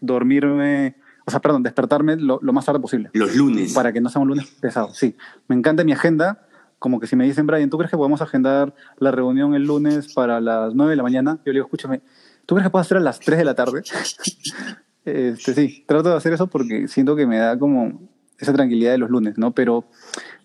dormirme, 0.00 0.96
o 1.26 1.30
sea, 1.30 1.40
perdón, 1.40 1.62
despertarme 1.62 2.16
lo, 2.16 2.40
más 2.40 2.64
tarde 2.64 2.80
posible. 2.80 3.10
Los 3.12 3.34
lunes. 3.36 3.74
Para 3.74 3.92
que 3.92 4.00
no 4.00 4.08
sea 4.08 4.22
un 4.22 4.28
lunes 4.28 4.46
pesado, 4.60 4.94
sí. 4.94 5.16
Me 5.48 5.56
encanta 5.56 5.84
mi 5.84 5.92
agenda, 5.92 6.46
como 6.78 7.00
que 7.00 7.06
si 7.06 7.16
me 7.16 7.24
dicen, 7.24 7.46
Brian, 7.46 7.68
¿tú 7.68 7.78
crees 7.78 7.90
que 7.90 7.96
podemos 7.96 8.22
agendar 8.22 8.74
la 8.98 9.10
reunión 9.10 9.54
el 9.54 9.64
lunes 9.64 10.12
para 10.14 10.40
las 10.40 10.74
9 10.74 10.90
de 10.90 10.96
la 10.96 11.02
mañana? 11.02 11.38
Yo 11.44 11.52
le 11.52 11.58
digo, 11.58 11.66
escúchame, 11.66 12.00
¿tú 12.46 12.54
crees 12.54 12.66
que 12.66 12.70
puedo 12.70 12.80
hacer 12.80 12.96
a 12.96 13.00
las 13.00 13.20
3 13.20 13.38
de 13.38 13.44
la 13.44 13.54
tarde? 13.54 13.82
Este, 15.06 15.54
sí, 15.54 15.84
trato 15.86 16.10
de 16.10 16.16
hacer 16.16 16.32
eso 16.32 16.48
porque 16.48 16.88
siento 16.88 17.16
que 17.16 17.26
me 17.26 17.38
da 17.38 17.58
como 17.58 18.00
esa 18.38 18.52
tranquilidad 18.52 18.92
de 18.92 18.98
los 18.98 19.08
lunes, 19.08 19.38
¿no? 19.38 19.52
Pero 19.52 19.84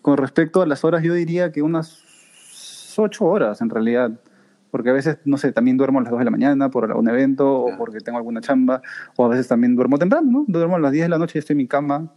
con 0.00 0.16
respecto 0.16 0.62
a 0.62 0.66
las 0.66 0.84
horas, 0.84 1.02
yo 1.02 1.12
diría 1.14 1.52
que 1.52 1.62
unas 1.62 2.02
ocho 2.96 3.26
horas 3.26 3.60
en 3.60 3.70
realidad. 3.70 4.12
Porque 4.70 4.88
a 4.88 4.94
veces, 4.94 5.18
no 5.26 5.36
sé, 5.36 5.52
también 5.52 5.76
duermo 5.76 5.98
a 5.98 6.02
las 6.02 6.10
dos 6.10 6.18
de 6.18 6.24
la 6.24 6.30
mañana 6.30 6.70
por 6.70 6.84
algún 6.84 7.06
evento 7.06 7.46
o 7.46 7.76
porque 7.76 7.98
tengo 7.98 8.16
alguna 8.16 8.40
chamba, 8.40 8.80
o 9.16 9.26
a 9.26 9.28
veces 9.28 9.46
también 9.46 9.76
duermo 9.76 9.98
temprano, 9.98 10.30
¿no? 10.30 10.44
Duermo 10.48 10.76
a 10.76 10.78
las 10.78 10.92
10 10.92 11.04
de 11.04 11.08
la 11.10 11.18
noche 11.18 11.38
y 11.38 11.40
estoy 11.40 11.52
en 11.52 11.58
mi 11.58 11.66
cama 11.66 12.10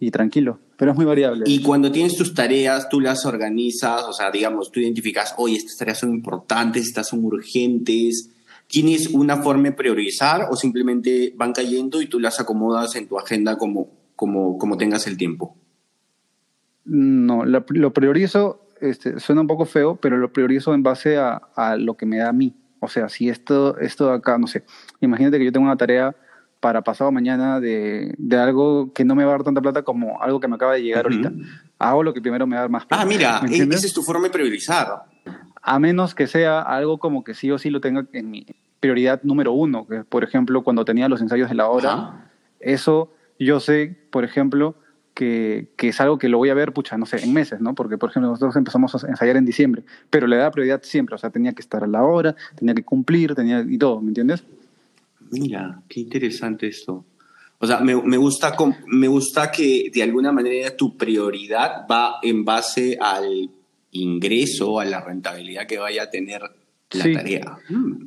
y 0.00 0.10
tranquilo, 0.10 0.58
pero 0.76 0.90
es 0.90 0.96
muy 0.96 1.06
variable. 1.06 1.44
Y 1.46 1.62
cuando 1.62 1.92
tienes 1.92 2.16
tus 2.16 2.34
tareas, 2.34 2.88
tú 2.88 3.00
las 3.00 3.26
organizas, 3.26 4.02
o 4.04 4.12
sea, 4.12 4.30
digamos, 4.30 4.72
tú 4.72 4.80
identificas, 4.80 5.34
oye, 5.36 5.56
estas 5.56 5.76
tareas 5.76 5.98
son 5.98 6.10
importantes, 6.10 6.86
estas 6.86 7.06
son 7.08 7.24
urgentes, 7.24 8.30
¿Tienes 8.70 9.08
una 9.08 9.38
forma 9.38 9.64
de 9.64 9.72
priorizar 9.72 10.46
o 10.48 10.54
simplemente 10.54 11.34
van 11.36 11.52
cayendo 11.52 12.00
y 12.00 12.06
tú 12.06 12.20
las 12.20 12.38
acomodas 12.38 12.94
en 12.94 13.08
tu 13.08 13.18
agenda 13.18 13.58
como, 13.58 13.88
como, 14.14 14.58
como 14.58 14.76
tengas 14.76 15.08
el 15.08 15.16
tiempo? 15.16 15.56
No, 16.84 17.44
lo, 17.44 17.92
priorizo, 17.92 18.68
este, 18.80 19.18
suena 19.18 19.40
un 19.40 19.48
poco 19.48 19.64
feo, 19.64 19.96
pero 19.96 20.18
lo 20.18 20.32
priorizo 20.32 20.72
en 20.72 20.84
base 20.84 21.18
a, 21.18 21.42
a, 21.56 21.74
lo 21.76 21.96
que 21.96 22.06
me 22.06 22.18
da 22.18 22.28
a 22.28 22.32
mí. 22.32 22.54
O 22.78 22.86
sea, 22.86 23.08
si 23.08 23.28
esto, 23.28 23.76
esto 23.78 24.06
de 24.06 24.14
acá, 24.14 24.38
no 24.38 24.46
sé, 24.46 24.62
imagínate 25.00 25.38
que 25.38 25.46
yo 25.46 25.52
tengo 25.52 25.66
una 25.66 25.76
tarea 25.76 26.14
para 26.60 26.82
pasado 26.82 27.10
mañana 27.10 27.58
de, 27.58 28.14
de, 28.18 28.36
algo 28.36 28.92
que 28.92 29.04
no 29.04 29.16
me 29.16 29.24
va 29.24 29.30
a 29.30 29.34
dar 29.34 29.44
tanta 29.44 29.60
plata 29.60 29.82
como 29.82 30.22
algo 30.22 30.38
que 30.38 30.46
me 30.46 30.54
acaba 30.54 30.74
de 30.74 30.82
llegar 30.84 31.06
ahorita. 31.06 31.32
Hago 31.80 32.04
lo 32.04 32.14
que 32.14 32.20
primero 32.20 32.46
me 32.46 32.54
da 32.54 32.68
más 32.68 32.86
plata. 32.86 33.02
Ah, 33.02 33.06
mira, 33.06 33.40
e-, 33.50 33.62
esa 33.62 33.86
es 33.86 33.92
tu 33.92 34.02
forma 34.02 34.24
de 34.28 34.30
priorizar 34.30 35.06
a 35.62 35.78
menos 35.78 36.14
que 36.14 36.26
sea 36.26 36.60
algo 36.60 36.98
como 36.98 37.24
que 37.24 37.34
sí 37.34 37.50
o 37.50 37.58
sí 37.58 37.70
lo 37.70 37.80
tenga 37.80 38.06
en 38.12 38.30
mi 38.30 38.46
prioridad 38.80 39.22
número 39.22 39.52
uno, 39.52 39.86
que 39.86 40.04
por 40.04 40.24
ejemplo 40.24 40.62
cuando 40.64 40.84
tenía 40.84 41.08
los 41.08 41.20
ensayos 41.20 41.48
de 41.48 41.54
la 41.54 41.68
hora, 41.68 42.30
eso 42.58 43.12
yo 43.38 43.60
sé, 43.60 43.96
por 44.10 44.24
ejemplo, 44.24 44.74
que, 45.14 45.68
que, 45.76 45.88
es 45.88 46.00
algo 46.00 46.18
que 46.18 46.28
lo 46.28 46.38
voy 46.38 46.50
a 46.50 46.54
ver, 46.54 46.72
pucha, 46.72 46.96
no 46.98 47.06
sé, 47.06 47.24
en 47.24 47.32
meses, 47.32 47.60
¿no? 47.60 47.74
Porque, 47.74 47.98
por 47.98 48.10
ejemplo, 48.10 48.30
nosotros 48.30 48.54
empezamos 48.56 48.94
a 49.02 49.08
ensayar 49.08 49.36
en 49.36 49.44
diciembre, 49.44 49.82
pero 50.08 50.26
le 50.26 50.36
da 50.36 50.50
prioridad 50.50 50.82
siempre, 50.82 51.14
o 51.14 51.18
sea, 51.18 51.30
tenía 51.30 51.52
que 51.52 51.62
estar 51.62 51.82
a 51.82 51.86
la 51.86 52.02
hora, 52.02 52.36
tenía 52.54 52.74
que 52.74 52.84
cumplir, 52.84 53.34
tenía 53.34 53.64
y 53.66 53.78
todo, 53.78 54.00
¿me 54.00 54.08
entiendes? 54.08 54.44
Mira, 55.30 55.82
qué 55.88 56.00
interesante 56.00 56.66
esto. 56.66 57.04
O 57.58 57.66
sea, 57.66 57.80
me, 57.80 57.94
me, 58.02 58.16
gusta, 58.16 58.54
me 58.86 59.08
gusta 59.08 59.50
que 59.50 59.90
de 59.92 60.02
alguna 60.02 60.32
manera 60.32 60.74
tu 60.76 60.96
prioridad 60.96 61.86
va 61.90 62.16
en 62.22 62.44
base 62.44 62.96
al 63.00 63.50
ingreso, 63.92 64.80
a 64.80 64.84
la 64.84 65.00
rentabilidad 65.02 65.66
que 65.66 65.78
vaya 65.78 66.04
a 66.04 66.10
tener 66.10 66.42
la 66.92 67.12
tarea. 67.12 67.58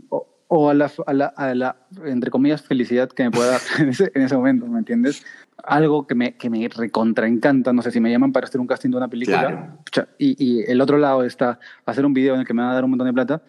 O, 0.10 0.33
a, 0.70 0.74
la, 0.74 0.92
a, 1.36 1.54
la, 1.54 1.76
entre 2.06 2.30
comillas, 2.30 2.62
felicidad 2.62 3.10
que 3.10 3.24
me 3.24 3.32
pueda 3.32 3.52
dar 3.52 3.62
en 3.80 3.90
ese, 3.90 4.12
en 4.14 4.22
ese 4.22 4.36
momento, 4.36 4.68
¿me 4.68 4.80
entiendes? 4.80 5.26
Algo 5.64 6.08
que 6.08 6.16
me, 6.16 6.36
que 6.36 6.50
me 6.50 6.68
recontra 6.68 7.28
encanta, 7.28 7.74
no 7.74 7.82
sé, 7.82 7.92
si 7.92 8.00
me 8.00 8.12
llaman 8.12 8.32
para 8.32 8.48
hacer 8.48 8.60
un 8.60 8.68
casting 8.68 8.90
de 8.90 8.98
una 8.98 9.08
película, 9.08 9.78
y, 10.18 10.36
y, 10.44 10.64
el 10.70 10.82
otro 10.82 10.98
lado 10.98 11.24
está 11.24 11.60
hacer 11.86 12.06
un 12.06 12.14
video 12.14 12.34
en 12.34 12.42
el 12.42 12.48
que 12.48 12.54
me 12.54 12.62
van 12.62 12.72
a 12.72 12.74
dar 12.74 12.84
un 12.84 12.92
montón 12.92 13.08
de 13.08 13.14
plata, 13.14 13.42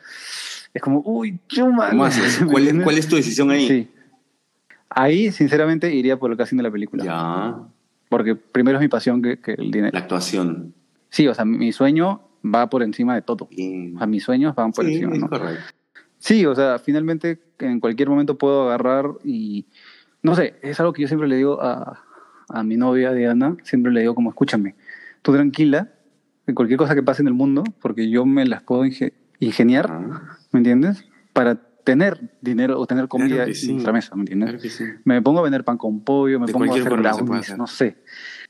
es 0.73 0.83
como, 0.83 1.03
uy, 1.05 1.39
chuma. 1.49 1.91
¿Cuál, 2.51 2.69
es, 2.69 2.83
¿Cuál 2.83 2.99
es 2.99 3.09
tu 3.09 3.17
decisión 3.17 3.51
ahí? 3.51 3.69
Sí. 3.69 3.89
Ahí, 4.91 5.33
sinceramente, 5.33 5.95
iría 5.95 6.19
por 6.19 6.31
el 6.31 6.37
casting 6.37 6.57
de 6.57 6.63
la 6.65 6.71
película. 6.71 7.05
Ya. 7.05 7.57
Porque 8.09 8.35
primero 8.35 8.79
es 8.79 8.83
mi 8.83 8.89
pasión 8.89 9.23
que, 9.23 9.39
que 9.39 9.53
el 9.53 9.71
dinero. 9.71 9.91
La 9.93 10.01
actuación. 10.01 10.75
Sí, 11.11 11.27
o 11.29 11.35
sea, 11.35 11.45
mi 11.45 11.73
sueño 11.73 12.23
va 12.45 12.69
por 12.69 12.83
encima 12.83 13.15
de 13.15 13.23
todo. 13.23 13.49
A 13.99 14.07
mis 14.07 14.25
sueños 14.25 14.55
van 14.55 14.73
por 14.73 14.85
encima. 14.85 15.17
¿no? 15.17 15.29
Sí, 16.25 16.47
o 16.47 16.55
sea, 16.55 16.79
finalmente 16.79 17.39
en 17.59 17.81
cualquier 17.81 18.09
momento 18.09 18.39
puedo 18.39 18.63
agarrar 18.63 19.11
y, 19.23 19.67
no 20.23 20.35
sé, 20.35 20.55
es 20.63 20.81
algo 20.81 20.95
que 20.95 21.03
yo 21.03 21.09
siempre 21.09 21.29
le 21.29 21.37
digo 21.37 21.61
a, 21.61 22.03
a 22.49 22.63
mi 22.63 22.79
novia 22.79 23.13
Diana, 23.13 23.59
siempre 23.63 23.93
le 23.93 24.01
digo 24.01 24.15
como, 24.15 24.31
escúchame, 24.31 24.75
tú 25.21 25.35
tranquila, 25.35 25.93
de 26.47 26.55
cualquier 26.55 26.79
cosa 26.79 26.95
que 26.95 27.03
pase 27.03 27.21
en 27.21 27.29
el 27.29 27.35
mundo, 27.35 27.63
porque 27.79 28.09
yo 28.09 28.25
me 28.25 28.47
las 28.47 28.63
puedo 28.63 28.87
ingeniar, 29.39 29.91
ah. 29.91 30.39
¿me 30.51 30.61
entiendes? 30.61 31.05
Para 31.35 31.57
tener 31.57 32.39
dinero 32.41 32.81
o 32.81 32.87
tener 32.87 33.07
comida 33.07 33.45
en 33.45 33.73
nuestra 33.73 33.93
mesa, 33.93 34.17
¿me 34.17 34.23
entiendes? 34.23 34.81
Me 35.05 35.21
pongo 35.21 35.41
a 35.41 35.43
vender 35.43 35.63
pan 35.63 35.77
con 35.77 36.05
pollo, 36.05 36.41
me 36.41 36.49
pongo 36.49 36.73
a 36.73 36.75
hacer 36.75 36.97
brownies, 36.97 37.59
no 37.59 37.67
sé. 37.67 37.99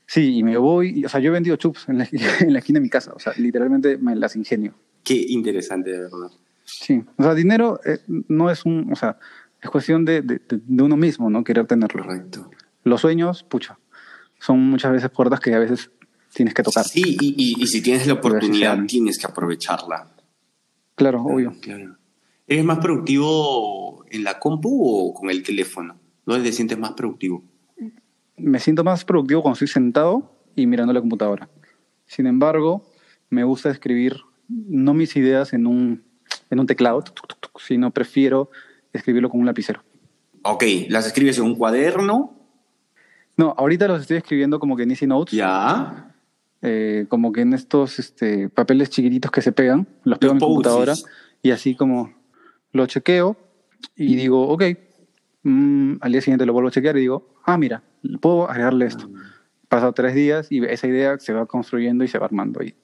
Sí, 0.05 0.37
y 0.37 0.43
me 0.43 0.55
voy, 0.55 1.03
o 1.03 1.09
sea, 1.09 1.19
yo 1.19 1.27
he 1.27 1.33
vendido 1.33 1.57
chups 1.57 1.89
en 1.89 1.97
la, 1.97 2.07
en 2.39 2.53
la 2.53 2.59
esquina 2.59 2.79
de 2.79 2.83
mi 2.83 2.89
casa, 2.89 3.11
o 3.13 3.19
sea, 3.19 3.33
literalmente 3.35 3.97
me 3.97 4.15
las 4.15 4.37
ingenio. 4.37 4.75
Qué 5.03 5.25
interesante, 5.27 5.91
de 5.91 5.99
verdad. 5.99 6.31
Sí, 6.65 7.03
o 7.17 7.23
sea, 7.23 7.33
dinero 7.33 7.79
eh, 7.85 7.99
no 8.27 8.49
es 8.49 8.65
un, 8.65 8.91
o 8.91 8.95
sea, 8.95 9.17
es 9.61 9.69
cuestión 9.69 10.03
de, 10.03 10.21
de, 10.21 10.41
de, 10.49 10.83
uno 10.83 10.97
mismo, 10.97 11.29
¿no? 11.29 11.43
Querer 11.43 11.67
tenerlo. 11.67 12.03
Correcto. 12.03 12.49
Los 12.83 13.01
sueños, 13.01 13.43
pucha, 13.43 13.79
son 14.39 14.59
muchas 14.59 14.91
veces 14.91 15.09
puertas 15.09 15.39
que 15.39 15.53
a 15.53 15.59
veces 15.59 15.91
tienes 16.33 16.53
que 16.53 16.63
tocar. 16.63 16.83
Sí, 16.83 17.17
y, 17.19 17.35
y, 17.37 17.63
y 17.63 17.67
si 17.67 17.81
tienes 17.81 18.05
la 18.07 18.13
oportunidad, 18.13 18.77
tienes 18.85 19.17
que 19.17 19.27
aprovecharla. 19.27 20.11
Claro, 20.95 21.23
obvio. 21.23 21.53
Claro. 21.61 21.97
¿Eres 22.47 22.63
más 22.63 22.79
productivo 22.79 24.05
en 24.09 24.23
la 24.23 24.39
compu 24.39 24.69
o 24.83 25.13
con 25.13 25.29
el 25.29 25.43
teléfono? 25.43 25.97
¿Dónde 26.25 26.49
te 26.49 26.55
sientes 26.55 26.77
más 26.77 26.93
productivo? 26.93 27.43
Me 28.37 28.59
siento 28.59 28.83
más 28.83 29.05
productivo 29.05 29.41
cuando 29.41 29.55
estoy 29.55 29.67
sentado 29.67 30.31
y 30.55 30.67
mirando 30.67 30.93
la 30.93 30.99
computadora. 30.99 31.49
Sin 32.05 32.27
embargo, 32.27 32.85
me 33.29 33.43
gusta 33.43 33.71
escribir 33.71 34.17
no 34.47 34.93
mis 34.93 35.15
ideas 35.15 35.53
en 35.53 35.65
un, 35.65 36.03
en 36.49 36.59
un 36.59 36.67
teclado, 36.67 37.03
sino 37.57 37.91
prefiero 37.91 38.49
escribirlo 38.93 39.29
con 39.29 39.39
un 39.39 39.45
lapicero. 39.45 39.83
Ok, 40.43 40.63
¿las 40.89 41.07
escribes 41.07 41.37
en 41.37 41.45
un 41.45 41.55
cuaderno? 41.55 42.33
No, 43.37 43.53
ahorita 43.57 43.87
los 43.87 44.01
estoy 44.01 44.17
escribiendo 44.17 44.59
como 44.59 44.75
que 44.77 44.83
en 44.83 44.91
Easy 44.91 45.07
Notes. 45.07 45.33
Ya. 45.35 46.13
Eh, 46.61 47.05
como 47.09 47.31
que 47.31 47.41
en 47.41 47.53
estos 47.53 47.99
este, 47.99 48.49
papeles 48.49 48.89
chiquititos 48.89 49.29
que 49.31 49.41
se 49.41 49.51
pegan, 49.51 49.87
los 50.03 50.17
pego 50.17 50.31
en 50.31 50.37
mi 50.37 50.41
computadora 50.41 50.93
y 51.41 51.51
así 51.51 51.75
como 51.75 52.13
lo 52.71 52.87
chequeo 52.87 53.37
y 53.95 54.15
digo, 54.15 54.47
ok, 54.47 54.63
mm, 55.43 55.95
al 56.01 56.11
día 56.11 56.21
siguiente 56.21 56.45
lo 56.45 56.53
vuelvo 56.53 56.69
a 56.69 56.71
chequear 56.71 56.97
y 56.97 57.01
digo, 57.01 57.35
ah, 57.43 57.57
mira, 57.57 57.83
puedo 58.21 58.49
agregarle 58.49 58.85
esto. 58.85 59.09
Pasado 59.67 59.93
tres 59.93 60.15
días 60.15 60.51
y 60.51 60.63
esa 60.65 60.87
idea 60.87 61.19
se 61.19 61.33
va 61.33 61.45
construyendo 61.45 62.03
y 62.03 62.07
se 62.07 62.17
va 62.17 62.25
armando 62.25 62.63
y 62.63 62.75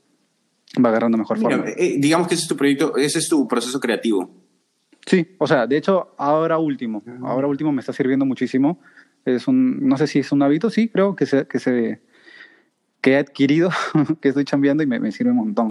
va 0.83 0.89
agarrando 0.89 1.17
mejor 1.17 1.39
forma. 1.39 1.65
Eh, 1.69 1.95
digamos 1.97 2.27
que 2.27 2.35
ese 2.35 2.43
es 2.43 2.47
tu 2.47 2.55
proyecto, 2.55 2.95
ese 2.97 3.19
es 3.19 3.27
tu 3.27 3.47
proceso 3.47 3.79
creativo. 3.79 4.29
Sí, 5.05 5.35
o 5.39 5.47
sea, 5.47 5.67
de 5.67 5.77
hecho, 5.77 6.13
ahora 6.17 6.57
último, 6.59 7.03
ahora 7.23 7.47
último 7.47 7.71
me 7.71 7.79
está 7.79 7.91
sirviendo 7.91 8.25
muchísimo. 8.25 8.79
Es 9.25 9.47
un, 9.47 9.87
no 9.87 9.97
sé 9.97 10.07
si 10.07 10.19
es 10.19 10.31
un 10.31 10.41
hábito, 10.41 10.69
sí, 10.69 10.89
creo 10.89 11.15
que 11.15 11.25
se, 11.25 11.47
que 11.47 11.59
se, 11.59 12.01
que 13.01 13.11
he 13.11 13.17
adquirido, 13.17 13.69
que 14.21 14.29
estoy 14.29 14.45
cambiando 14.45 14.83
y 14.83 14.87
me, 14.87 14.99
me 14.99 15.11
sirve 15.11 15.31
un 15.31 15.37
montón. 15.37 15.69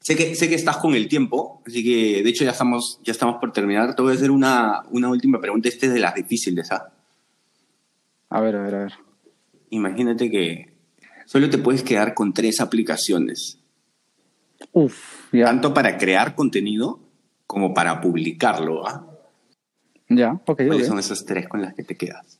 Sé 0.00 0.16
que, 0.16 0.34
sé 0.34 0.48
que 0.48 0.56
estás 0.56 0.78
con 0.78 0.94
el 0.94 1.06
tiempo, 1.08 1.62
así 1.64 1.84
que 1.84 2.24
de 2.24 2.28
hecho 2.28 2.44
ya 2.44 2.50
estamos, 2.50 3.00
ya 3.04 3.12
estamos 3.12 3.36
por 3.40 3.52
terminar. 3.52 3.94
Te 3.94 4.02
voy 4.02 4.12
a 4.12 4.16
hacer 4.16 4.32
una, 4.32 4.82
una 4.90 5.08
última 5.08 5.40
pregunta. 5.40 5.68
Este 5.68 5.86
es 5.86 5.94
de 5.94 6.00
las 6.00 6.14
difíciles, 6.14 6.72
¿ah? 6.72 6.92
A 8.28 8.40
ver, 8.40 8.56
a 8.56 8.62
ver, 8.64 8.74
a 8.74 8.78
ver. 8.84 8.92
Imagínate 9.70 10.28
que 10.28 10.74
solo 11.26 11.48
te 11.48 11.58
puedes 11.58 11.84
quedar 11.84 12.14
con 12.14 12.34
tres 12.34 12.60
aplicaciones. 12.60 13.61
Uf, 14.72 15.32
ya. 15.32 15.46
Tanto 15.46 15.74
para 15.74 15.98
crear 15.98 16.34
contenido 16.34 17.00
como 17.46 17.74
para 17.74 18.00
publicarlo, 18.00 18.86
¿ah? 18.86 19.06
Ya, 20.08 20.40
ok. 20.46 20.62
¿Cuáles 20.66 20.86
son 20.86 20.98
esas 20.98 21.24
tres 21.24 21.48
con 21.48 21.60
las 21.62 21.74
que 21.74 21.82
te 21.82 21.96
quedas? 21.96 22.38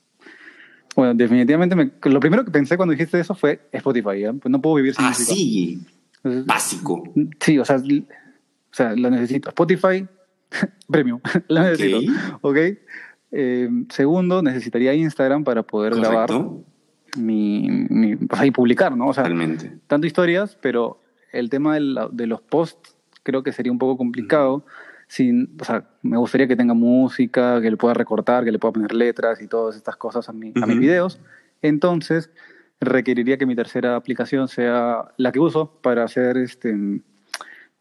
Bueno, 0.95 1.15
definitivamente 1.15 1.75
me, 1.75 1.91
lo 2.05 2.21
primero 2.21 2.45
que 2.45 2.51
pensé 2.51 2.77
cuando 2.77 2.93
dijiste 2.93 3.19
eso 3.19 3.35
fue 3.35 3.67
Spotify, 3.73 4.25
¿eh? 4.25 4.33
Pues 4.35 4.51
no 4.53 4.61
puedo 4.61 4.77
vivir 4.77 4.95
sin 4.95 5.05
Ah, 5.05 5.15
sí. 5.15 5.81
Básico. 6.23 7.03
Sí, 7.41 7.59
o 7.59 7.65
sea, 7.65 7.77
o 7.77 7.83
sea, 8.75 8.95
lo 8.95 9.11
necesito. 9.11 9.49
Spotify 9.49 10.07
Premium, 10.89 11.21
lo 11.49 11.63
necesito. 11.63 12.13
Ok. 12.43 12.57
Eh, 13.35 13.69
segundo, 13.89 14.43
necesitaría 14.43 14.93
Instagram 14.95 15.45
para 15.45 15.63
poder 15.63 15.95
Correcto. 15.95 16.11
grabar 16.11 16.31
mi, 17.17 17.67
mi 17.89 18.15
o 18.15 18.37
sea, 18.37 18.45
y 18.47 18.51
publicar, 18.51 18.95
¿no? 18.97 19.09
O 19.09 19.15
sea, 19.15 19.25
Totalmente. 19.25 19.79
tanto 19.87 20.07
historias, 20.07 20.59
pero 20.61 21.01
el 21.33 21.51
tema 21.51 21.75
de, 21.75 21.81
la, 21.81 22.09
de, 22.11 22.27
los 22.27 22.41
posts 22.41 22.97
creo 23.23 23.43
que 23.43 23.53
sería 23.53 23.73
un 23.73 23.79
poco 23.79 23.97
complicado. 23.97 24.65
Sin, 25.09 25.57
o 25.61 25.65
sea, 25.65 25.85
me 26.03 26.17
gustaría 26.17 26.49
que 26.49 26.57
tenga 26.57 26.73
música, 26.73 27.61
que 27.61 27.71
le 27.71 27.77
pueda 27.77 27.93
recortar, 27.93 28.45
que 28.45 28.53
le 28.53 28.59
pueda 28.59 28.73
poner 28.73 28.95
letras 28.95 29.43
y 29.43 29.47
todas 29.47 29.77
estas 29.77 29.97
cosas 29.97 30.29
a, 30.29 30.33
mi, 30.33 30.51
uh 30.51 30.53
-huh. 30.55 30.65
a 30.65 30.67
mis 30.67 30.79
videos. 30.79 31.21
Entonces, 31.61 32.31
requeriría 32.81 33.37
que 33.37 33.47
mi 33.47 33.55
tercera 33.55 33.97
aplicación 33.97 34.49
sea 34.49 35.13
la 35.17 35.33
que 35.33 35.39
uso 35.39 35.79
para 35.83 36.05
hacer 36.05 36.37
este 36.39 36.75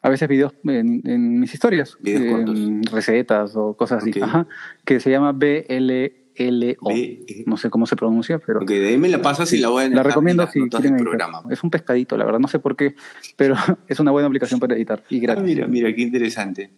a 0.03 0.09
veces 0.09 0.27
videos 0.27 0.53
en, 0.63 1.01
en 1.05 1.39
mis 1.39 1.53
historias, 1.53 1.97
recetas 2.91 3.55
o 3.55 3.75
cosas 3.75 4.01
okay. 4.01 4.11
así, 4.11 4.21
Ajá, 4.21 4.47
que 4.83 4.99
se 4.99 5.11
llama 5.11 5.31
BLLO. 6.37 6.87
B 6.87 7.43
no 7.45 7.57
sé 7.57 7.69
cómo 7.69 7.85
se 7.85 7.95
pronuncia, 7.95 8.39
pero. 8.39 8.59
Ok, 8.61 8.69
de 8.69 8.89
ahí 8.89 8.97
me 8.97 9.09
la 9.09 9.21
pasas 9.21 9.51
y 9.53 9.57
la 9.57 9.69
voy 9.69 9.85
a 9.85 9.89
La 9.89 10.03
recomiendo 10.03 10.47
si 10.47 10.61
quieren 10.69 10.97
programa. 10.97 11.43
Es 11.49 11.63
un 11.63 11.69
pescadito, 11.69 12.17
la 12.17 12.25
verdad, 12.25 12.39
no 12.39 12.47
sé 12.47 12.59
por 12.59 12.75
qué, 12.75 12.95
pero 13.35 13.55
es 13.87 13.99
una 13.99 14.11
buena 14.11 14.27
aplicación 14.27 14.59
para 14.59 14.75
editar 14.75 15.03
y 15.09 15.19
gratis. 15.19 15.43
Ah, 15.43 15.45
mira, 15.45 15.67
mira, 15.67 15.93
qué 15.93 16.01
interesante. 16.01 16.71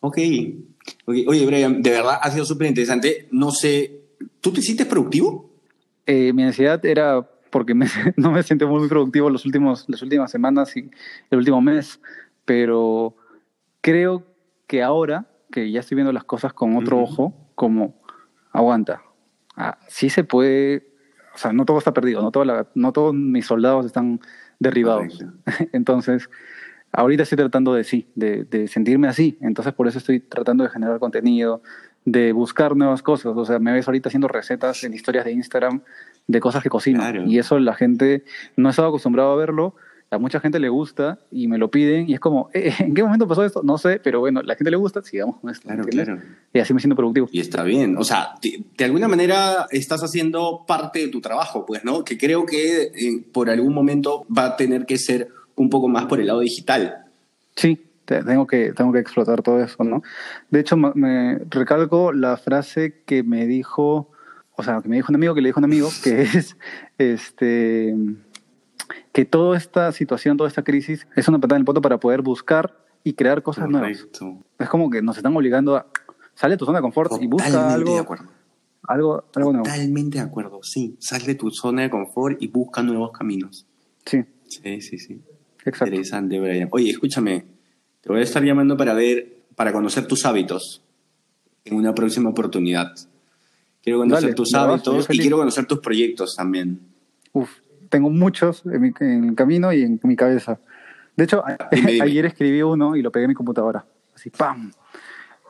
Ok. 0.00 0.18
okay. 1.04 1.26
Oye, 1.26 1.46
Brian, 1.46 1.82
de 1.82 1.90
verdad 1.90 2.18
ha 2.20 2.30
sido 2.30 2.44
súper 2.44 2.68
interesante. 2.68 3.28
No 3.30 3.50
sé, 3.50 4.00
¿tú 4.40 4.52
te 4.52 4.62
sientes 4.62 4.86
productivo? 4.86 5.50
Eh, 6.06 6.32
mi 6.32 6.42
ansiedad 6.42 6.84
era 6.84 7.28
porque 7.50 7.74
me, 7.74 7.86
no 8.16 8.32
me 8.32 8.42
siento 8.42 8.66
muy 8.66 8.88
productivo 8.88 9.30
los 9.30 9.44
últimos, 9.44 9.84
las 9.88 10.02
últimas 10.02 10.30
semanas 10.30 10.76
y 10.76 10.90
el 11.30 11.38
último 11.38 11.60
mes, 11.60 12.00
pero 12.44 13.14
creo 13.80 14.24
que 14.66 14.82
ahora 14.82 15.26
que 15.50 15.70
ya 15.70 15.80
estoy 15.80 15.96
viendo 15.96 16.12
las 16.12 16.24
cosas 16.24 16.52
con 16.52 16.76
otro 16.76 16.98
uh 16.98 17.00
-huh. 17.00 17.04
ojo, 17.04 17.34
como 17.54 18.00
aguanta, 18.52 19.02
ah, 19.56 19.78
sí 19.88 20.10
se 20.10 20.24
puede, 20.24 20.88
o 21.34 21.38
sea, 21.38 21.52
no 21.52 21.64
todo 21.64 21.78
está 21.78 21.92
perdido, 21.92 22.22
no, 22.22 22.30
toda 22.30 22.44
la, 22.44 22.66
no 22.74 22.92
todos 22.92 23.14
mis 23.14 23.46
soldados 23.46 23.86
están 23.86 24.20
derribados. 24.58 25.24
Entonces, 25.72 26.28
ahorita 26.92 27.22
estoy 27.22 27.36
tratando 27.36 27.74
de 27.74 27.84
sí, 27.84 28.08
de, 28.14 28.44
de 28.44 28.68
sentirme 28.68 29.08
así, 29.08 29.38
entonces 29.40 29.72
por 29.72 29.86
eso 29.86 29.98
estoy 29.98 30.20
tratando 30.20 30.64
de 30.64 30.70
generar 30.70 30.98
contenido, 30.98 31.62
de 32.04 32.32
buscar 32.32 32.76
nuevas 32.76 33.02
cosas. 33.02 33.32
O 33.36 33.44
sea, 33.44 33.58
me 33.58 33.72
ves 33.72 33.86
ahorita 33.86 34.08
haciendo 34.08 34.28
recetas 34.28 34.84
en 34.84 34.94
historias 34.94 35.24
de 35.24 35.32
Instagram 35.32 35.82
de 36.26 36.40
cosas 36.40 36.62
que 36.62 36.68
cocino. 36.68 37.00
Claro. 37.00 37.24
Y 37.24 37.38
eso 37.38 37.58
la 37.58 37.74
gente 37.74 38.24
no 38.56 38.68
ha 38.68 38.70
estado 38.70 38.88
acostumbrado 38.88 39.32
a 39.32 39.36
verlo. 39.36 39.74
A 40.10 40.18
mucha 40.18 40.40
gente 40.40 40.58
le 40.58 40.68
gusta 40.68 41.20
y 41.30 41.46
me 41.46 41.56
lo 41.56 41.70
piden. 41.70 42.08
Y 42.08 42.14
es 42.14 42.20
como, 42.20 42.50
eh, 42.52 42.74
¿en 42.80 42.94
qué 42.94 43.02
momento 43.02 43.28
pasó 43.28 43.44
esto? 43.44 43.62
No 43.62 43.78
sé, 43.78 44.00
pero 44.02 44.20
bueno, 44.20 44.42
la 44.42 44.56
gente 44.56 44.70
le 44.70 44.76
gusta, 44.76 45.02
sigamos 45.02 45.36
con 45.38 45.50
esto. 45.50 45.68
Claro, 45.68 45.84
claro. 45.84 46.18
Y 46.52 46.58
así 46.58 46.74
me 46.74 46.80
siento 46.80 46.96
productivo. 46.96 47.28
Y 47.30 47.40
está 47.40 47.62
bien. 47.62 47.96
O 47.96 48.04
sea, 48.04 48.34
de, 48.42 48.64
de, 48.76 48.84
alguna 48.84 49.06
manera 49.06 49.66
estás 49.70 50.02
haciendo 50.02 50.64
parte 50.66 50.98
de 50.98 51.08
tu 51.08 51.20
trabajo, 51.20 51.64
pues, 51.64 51.84
¿no? 51.84 52.04
Que 52.04 52.18
creo 52.18 52.44
que 52.44 52.82
eh, 52.82 53.24
por 53.32 53.50
algún 53.50 53.72
momento 53.72 54.26
va 54.36 54.46
a 54.46 54.56
tener 54.56 54.84
que 54.84 54.98
ser 54.98 55.28
un 55.54 55.70
poco 55.70 55.88
más 55.88 56.06
por 56.06 56.20
el 56.20 56.26
lado 56.26 56.40
digital. 56.40 57.04
Sí, 57.54 57.78
tengo 58.04 58.46
que, 58.46 58.72
tengo 58.72 58.92
que 58.92 58.98
explotar 58.98 59.42
todo 59.42 59.62
eso, 59.62 59.84
¿no? 59.84 60.02
De 60.50 60.60
hecho, 60.60 60.76
me 60.76 61.38
recalco 61.50 62.12
la 62.12 62.36
frase 62.36 63.02
que 63.06 63.22
me 63.22 63.46
dijo, 63.46 64.10
o 64.56 64.62
sea, 64.62 64.80
que 64.82 64.88
me 64.88 64.96
dijo 64.96 65.10
un 65.10 65.16
amigo 65.16 65.34
que 65.34 65.40
le 65.40 65.48
dijo 65.50 65.60
un 65.60 65.64
amigo, 65.64 65.88
que 66.02 66.22
es, 66.22 66.56
este, 66.98 67.94
que 69.12 69.24
toda 69.24 69.56
esta 69.56 69.92
situación, 69.92 70.36
toda 70.36 70.48
esta 70.48 70.62
crisis 70.62 71.06
es 71.16 71.28
una 71.28 71.38
patada 71.38 71.56
en 71.56 71.62
el 71.62 71.64
poto 71.64 71.80
para 71.80 71.98
poder 71.98 72.22
buscar 72.22 72.76
y 73.04 73.14
crear 73.14 73.42
cosas 73.42 73.68
Correcto. 73.70 74.24
nuevas. 74.24 74.44
Es 74.58 74.68
como 74.68 74.90
que 74.90 75.02
nos 75.02 75.16
están 75.16 75.36
obligando 75.36 75.76
a, 75.76 75.86
sale 76.34 76.54
de 76.54 76.58
tu 76.58 76.64
zona 76.64 76.78
de 76.78 76.82
confort 76.82 77.10
Totalmente 77.10 77.42
y 77.42 77.50
busca 77.50 77.74
algo, 77.74 77.94
de 77.94 78.00
acuerdo. 78.00 78.24
algo, 78.82 79.24
algo 79.34 79.52
nuevo. 79.52 79.64
Totalmente 79.64 80.18
de 80.18 80.24
acuerdo, 80.24 80.60
sí. 80.62 80.96
Sal 81.00 81.22
de 81.22 81.34
tu 81.34 81.50
zona 81.50 81.82
de 81.82 81.90
confort 81.90 82.40
y 82.42 82.48
busca 82.48 82.82
nuevos 82.82 83.12
caminos. 83.12 83.66
Sí. 84.04 84.24
Sí, 84.48 84.80
sí, 84.80 84.98
sí. 84.98 85.20
Exacto. 85.64 85.86
Interesante, 85.86 86.40
Brian. 86.40 86.68
Oye, 86.72 86.90
escúchame, 86.90 87.44
te 88.00 88.08
voy 88.08 88.20
a 88.20 88.22
estar 88.22 88.42
llamando 88.42 88.76
para 88.76 88.94
ver, 88.94 89.44
para 89.54 89.72
conocer 89.72 90.06
tus 90.06 90.24
hábitos 90.24 90.82
en 91.64 91.76
una 91.76 91.94
próxima 91.94 92.30
oportunidad. 92.30 92.92
Quiero 93.82 94.00
conocer 94.00 94.24
Dale, 94.24 94.34
tus 94.34 94.54
hábitos 94.54 95.06
y 95.10 95.18
quiero 95.18 95.38
conocer 95.38 95.66
tus 95.66 95.78
proyectos 95.80 96.34
también. 96.36 96.80
Uf, 97.32 97.50
tengo 97.90 98.08
muchos 98.08 98.64
en, 98.64 98.80
mi, 98.80 98.92
en 99.00 99.24
el 99.24 99.34
camino 99.34 99.72
y 99.72 99.82
en 99.82 100.00
mi 100.02 100.16
cabeza. 100.16 100.58
De 101.16 101.24
hecho, 101.24 101.44
dime, 101.70 101.92
dime. 101.92 102.04
ayer 102.06 102.24
escribí 102.26 102.62
uno 102.62 102.96
y 102.96 103.02
lo 103.02 103.12
pegué 103.12 103.24
en 103.24 103.30
mi 103.30 103.34
computadora. 103.34 103.84
Así, 104.14 104.30
¡pam! 104.30 104.72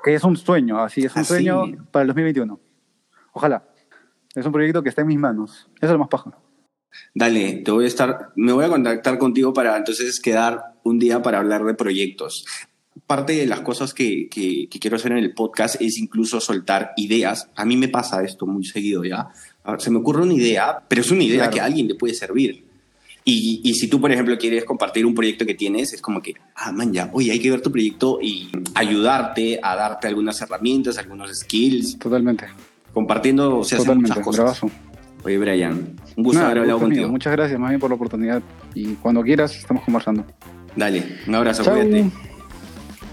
Que 0.02 0.14
es 0.14 0.24
un 0.24 0.36
sueño, 0.36 0.82
así, 0.82 1.04
es 1.04 1.14
un 1.14 1.20
¿Así? 1.20 1.34
sueño 1.34 1.62
para 1.92 2.02
el 2.02 2.08
2021. 2.08 2.58
Ojalá. 3.32 3.64
Es 4.34 4.46
un 4.46 4.52
proyecto 4.52 4.82
que 4.82 4.88
está 4.88 5.02
en 5.02 5.08
mis 5.08 5.18
manos. 5.18 5.68
Eso 5.76 5.86
es 5.86 5.92
lo 5.92 5.98
más 5.98 6.08
paja. 6.08 6.36
Dale, 7.14 7.62
te 7.64 7.70
voy 7.70 7.84
a 7.84 7.88
estar, 7.88 8.32
me 8.36 8.52
voy 8.52 8.64
a 8.64 8.68
contactar 8.68 9.18
contigo 9.18 9.52
para 9.52 9.76
entonces 9.76 10.20
quedar 10.20 10.74
un 10.82 10.98
día 10.98 11.22
para 11.22 11.38
hablar 11.38 11.64
de 11.64 11.74
proyectos. 11.74 12.46
Parte 13.10 13.32
de 13.32 13.44
las 13.44 13.62
cosas 13.62 13.92
que, 13.92 14.28
que, 14.28 14.68
que, 14.70 14.78
quiero 14.78 14.94
hacer 14.94 15.10
en 15.10 15.18
el 15.18 15.34
podcast 15.34 15.82
es 15.82 15.98
incluso 15.98 16.40
soltar 16.40 16.92
ideas. 16.96 17.50
A 17.56 17.64
mí 17.64 17.76
me 17.76 17.88
pasa 17.88 18.22
esto 18.22 18.46
muy 18.46 18.64
seguido 18.64 19.02
ya. 19.02 19.30
Se 19.78 19.90
me 19.90 19.98
ocurre 19.98 20.22
una 20.22 20.34
idea, 20.34 20.78
pero 20.86 21.00
es 21.00 21.10
una 21.10 21.24
idea 21.24 21.38
claro. 21.38 21.52
que 21.52 21.60
a 21.60 21.64
alguien 21.64 21.88
le 21.88 21.96
puede 21.96 22.14
servir. 22.14 22.64
Y, 23.24 23.62
y, 23.64 23.74
si 23.74 23.88
tú, 23.88 24.00
por 24.00 24.12
ejemplo, 24.12 24.38
quieres 24.38 24.64
compartir 24.64 25.04
un 25.04 25.16
proyecto 25.16 25.44
que 25.44 25.54
tienes, 25.54 25.92
es 25.92 26.00
como 26.00 26.22
que, 26.22 26.34
ah, 26.54 26.70
man, 26.70 26.92
ya, 26.92 27.10
oye, 27.12 27.32
hay 27.32 27.40
que 27.40 27.50
ver 27.50 27.60
tu 27.60 27.72
proyecto 27.72 28.20
y 28.22 28.48
ayudarte 28.76 29.58
a 29.60 29.74
darte 29.74 30.06
algunas 30.06 30.40
herramientas, 30.40 30.96
algunos 30.96 31.36
skills. 31.36 31.98
Totalmente. 31.98 32.46
Compartiendo, 32.94 33.58
o 33.58 33.64
sea, 33.64 33.78
Totalmente, 33.78 34.20
muchas 34.20 34.24
cosas. 34.24 34.60
Oye, 35.24 35.36
Brian, 35.36 35.96
un 36.16 36.22
gusto 36.22 36.44
haber 36.44 36.58
hablado 36.58 36.78
contigo. 36.78 37.08
Muchas 37.08 37.32
gracias, 37.32 37.58
más 37.58 37.70
bien, 37.70 37.80
por 37.80 37.90
la 37.90 37.96
oportunidad. 37.96 38.40
Y 38.72 38.94
cuando 38.94 39.20
quieras, 39.24 39.56
estamos 39.56 39.82
conversando. 39.82 40.24
Dale, 40.76 41.18
un 41.26 41.34
abrazo, 41.34 41.64
cuídate. 41.64 42.29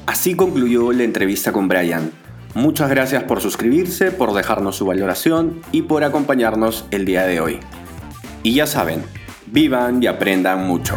Así 0.08 0.36
concluyó 0.36 0.94
la 0.94 1.04
entrevista 1.04 1.52
con 1.52 1.68
Brian. 1.68 2.12
Muchas 2.54 2.90
gracias 2.90 3.24
por 3.24 3.42
suscribirse, 3.42 4.10
por 4.10 4.34
dejarnos 4.34 4.78
su 4.78 4.86
valoración 4.86 5.60
y 5.74 5.82
por 5.82 6.06
acompañarnos 6.06 6.86
el 6.92 7.04
día 7.04 7.26
de 7.26 7.42
hoy. 7.42 7.60
Y 8.42 8.54
ya 8.54 8.68
saben, 8.68 9.04
vivan 9.48 10.02
y 10.02 10.08
aprendan 10.08 10.66
mucho. 10.66 10.96